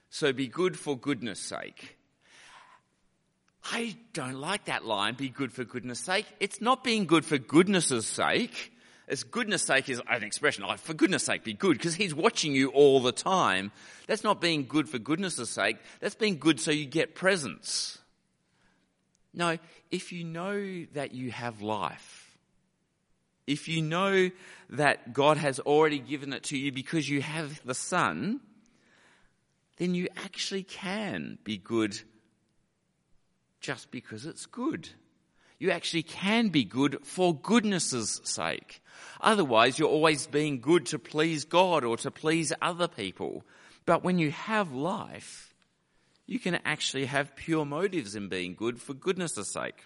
So 0.09 0.33
be 0.33 0.49
good 0.49 0.77
for 0.77 0.97
goodness 0.97 1.39
sake. 1.39 1.95
I 3.63 3.95
don't 4.11 4.41
like 4.41 4.65
that 4.65 4.83
line, 4.83 5.15
be 5.15 5.29
good 5.29 5.53
for 5.53 5.63
goodness 5.63 6.01
sake. 6.01 6.25
It's 6.41 6.59
not 6.59 6.83
being 6.83 7.05
good 7.05 7.23
for 7.23 7.37
goodness' 7.37 8.05
sake. 8.07 8.73
It's 9.11 9.23
goodness 9.23 9.63
sake 9.63 9.89
is 9.89 10.01
an 10.09 10.23
expression, 10.23 10.63
like 10.65 10.79
for 10.79 10.93
goodness 10.93 11.23
sake 11.23 11.43
be 11.43 11.53
good, 11.53 11.77
because 11.77 11.95
he's 11.95 12.15
watching 12.15 12.55
you 12.55 12.69
all 12.69 13.01
the 13.01 13.11
time. 13.11 13.73
That's 14.07 14.23
not 14.23 14.39
being 14.39 14.65
good 14.65 14.87
for 14.87 14.99
goodness 14.99 15.35
sake. 15.35 15.75
That's 15.99 16.15
being 16.15 16.39
good 16.39 16.61
so 16.61 16.71
you 16.71 16.85
get 16.85 17.13
presents. 17.13 17.99
No, 19.33 19.57
if 19.91 20.13
you 20.13 20.23
know 20.23 20.85
that 20.93 21.13
you 21.13 21.29
have 21.29 21.61
life, 21.61 22.37
if 23.47 23.67
you 23.67 23.81
know 23.81 24.31
that 24.69 25.11
God 25.11 25.35
has 25.35 25.59
already 25.59 25.99
given 25.99 26.31
it 26.31 26.43
to 26.43 26.57
you 26.57 26.71
because 26.71 27.09
you 27.09 27.21
have 27.21 27.61
the 27.65 27.75
Son, 27.75 28.39
then 29.75 29.93
you 29.93 30.07
actually 30.23 30.63
can 30.63 31.37
be 31.43 31.57
good 31.57 31.99
just 33.59 33.91
because 33.91 34.25
it's 34.25 34.45
good. 34.45 34.87
You 35.61 35.69
actually 35.69 36.01
can 36.01 36.47
be 36.47 36.63
good 36.63 36.97
for 37.03 37.35
goodness's 37.35 38.19
sake. 38.23 38.81
Otherwise, 39.21 39.77
you're 39.77 39.87
always 39.87 40.25
being 40.25 40.59
good 40.59 40.87
to 40.87 40.97
please 40.97 41.45
God 41.45 41.83
or 41.83 41.97
to 41.97 42.09
please 42.09 42.51
other 42.63 42.87
people. 42.87 43.43
But 43.85 44.03
when 44.03 44.17
you 44.17 44.31
have 44.31 44.73
life, 44.73 45.53
you 46.25 46.39
can 46.39 46.55
actually 46.65 47.05
have 47.05 47.35
pure 47.35 47.63
motives 47.63 48.15
in 48.15 48.27
being 48.27 48.55
good 48.55 48.81
for 48.81 48.95
goodness' 48.95 49.53
sake. 49.53 49.85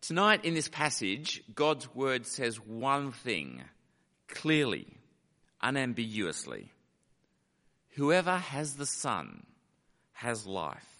Tonight 0.00 0.44
in 0.44 0.54
this 0.54 0.68
passage, 0.68 1.44
God's 1.54 1.94
word 1.94 2.26
says 2.26 2.56
one 2.56 3.12
thing 3.12 3.62
clearly, 4.26 4.88
unambiguously. 5.62 6.72
Whoever 7.90 8.38
has 8.38 8.74
the 8.74 8.86
Son 8.86 9.46
has 10.14 10.48
life. 10.48 10.93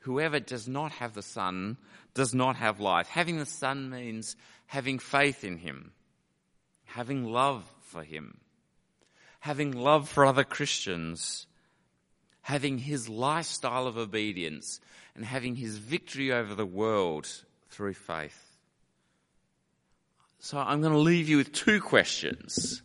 Whoever 0.00 0.40
does 0.40 0.68
not 0.68 0.92
have 0.92 1.14
the 1.14 1.22
Son 1.22 1.76
does 2.14 2.34
not 2.34 2.56
have 2.56 2.80
life. 2.80 3.08
Having 3.08 3.38
the 3.38 3.46
Son 3.46 3.90
means 3.90 4.36
having 4.66 4.98
faith 4.98 5.44
in 5.44 5.58
Him, 5.58 5.92
having 6.84 7.24
love 7.24 7.64
for 7.82 8.02
Him, 8.02 8.38
having 9.40 9.72
love 9.72 10.08
for 10.08 10.24
other 10.24 10.44
Christians, 10.44 11.46
having 12.42 12.78
His 12.78 13.08
lifestyle 13.08 13.86
of 13.86 13.98
obedience, 13.98 14.80
and 15.14 15.24
having 15.24 15.56
His 15.56 15.78
victory 15.78 16.32
over 16.32 16.54
the 16.54 16.66
world 16.66 17.28
through 17.70 17.94
faith. 17.94 18.56
So 20.38 20.58
I'm 20.58 20.80
going 20.80 20.92
to 20.92 20.98
leave 20.98 21.28
you 21.28 21.38
with 21.38 21.52
two 21.52 21.80
questions. 21.80 22.82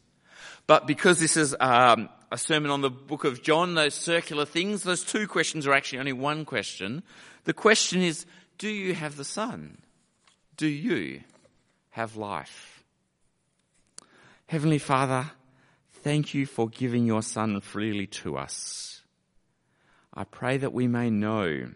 But 0.65 0.87
because 0.87 1.19
this 1.19 1.35
is 1.35 1.55
um, 1.59 2.09
a 2.31 2.37
sermon 2.37 2.71
on 2.71 2.81
the 2.81 2.89
book 2.89 3.25
of 3.25 3.43
John, 3.43 3.75
those 3.75 3.93
circular 3.93 4.45
things, 4.45 4.83
those 4.83 5.03
two 5.03 5.27
questions 5.27 5.67
are 5.67 5.73
actually 5.73 5.99
only 5.99 6.13
one 6.13 6.45
question. 6.45 7.03
The 7.43 7.53
question 7.53 8.01
is, 8.01 8.25
do 8.57 8.69
you 8.69 8.93
have 8.93 9.17
the 9.17 9.25
Son? 9.25 9.79
Do 10.55 10.67
you 10.67 11.21
have 11.91 12.15
life? 12.15 12.83
Heavenly 14.47 14.77
Father, 14.77 15.31
thank 15.91 16.33
you 16.33 16.45
for 16.45 16.69
giving 16.69 17.05
your 17.05 17.23
Son 17.23 17.59
freely 17.59 18.07
to 18.07 18.37
us. 18.37 19.01
I 20.13 20.23
pray 20.23 20.57
that 20.57 20.73
we 20.73 20.87
may 20.87 21.09
know, 21.09 21.69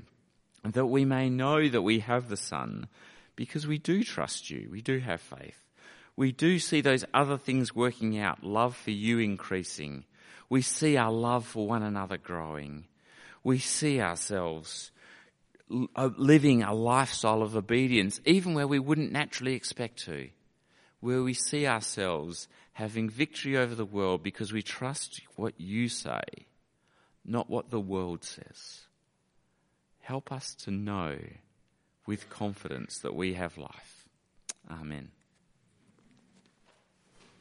that 0.64 0.86
we 0.86 1.04
may 1.06 1.30
know 1.30 1.68
that 1.68 1.82
we 1.82 2.00
have 2.00 2.30
the 2.30 2.38
Son, 2.38 2.88
because 3.36 3.68
we 3.68 3.80
do 3.80 4.04
trust 4.04 4.50
you, 4.50 4.70
we 4.72 4.82
do 4.82 5.00
have 5.00 5.22
faith. 5.22 5.67
We 6.18 6.34
do 6.34 6.60
see 6.60 6.82
those 6.82 7.06
other 7.14 7.38
things 7.38 7.74
working 7.74 8.18
out, 8.18 8.44
love 8.44 8.76
for 8.76 8.92
you 8.92 9.20
increasing, 9.20 10.04
we 10.50 10.62
see 10.62 10.98
our 10.98 11.12
love 11.12 11.46
for 11.46 11.68
one 11.68 11.84
another 11.84 12.18
growing. 12.18 12.86
We 13.44 13.60
see 13.60 14.00
ourselves 14.00 14.92
uh, 15.96 16.10
living 16.18 16.64
a 16.64 16.74
lifestyle 16.74 17.42
of 17.42 17.56
obedience, 17.56 18.22
even 18.26 18.54
where 18.54 18.68
we 18.68 18.80
wouldn't 18.80 19.12
naturally 19.12 19.54
expect 19.54 20.00
to. 20.06 20.30
Where 21.00 21.22
we 21.22 21.34
see 21.34 21.68
ourselves 21.68 22.48
having 22.74 23.10
victory 23.10 23.58
over 23.58 23.76
the 23.76 23.86
world 23.86 24.24
because 24.24 24.54
we 24.54 24.62
trust 24.62 25.22
what 25.36 25.54
you 25.60 25.90
say, 25.90 26.22
not 27.26 27.50
what 27.50 27.70
the 27.70 27.80
world 27.80 28.24
says. 28.24 28.86
Help 30.02 30.32
us 30.32 30.56
to 30.56 30.72
know 30.72 31.18
with 32.06 32.30
confidence 32.30 33.00
that 33.00 33.16
we 33.16 33.34
have 33.34 33.58
life. 33.58 34.08
Amen. 34.72 35.12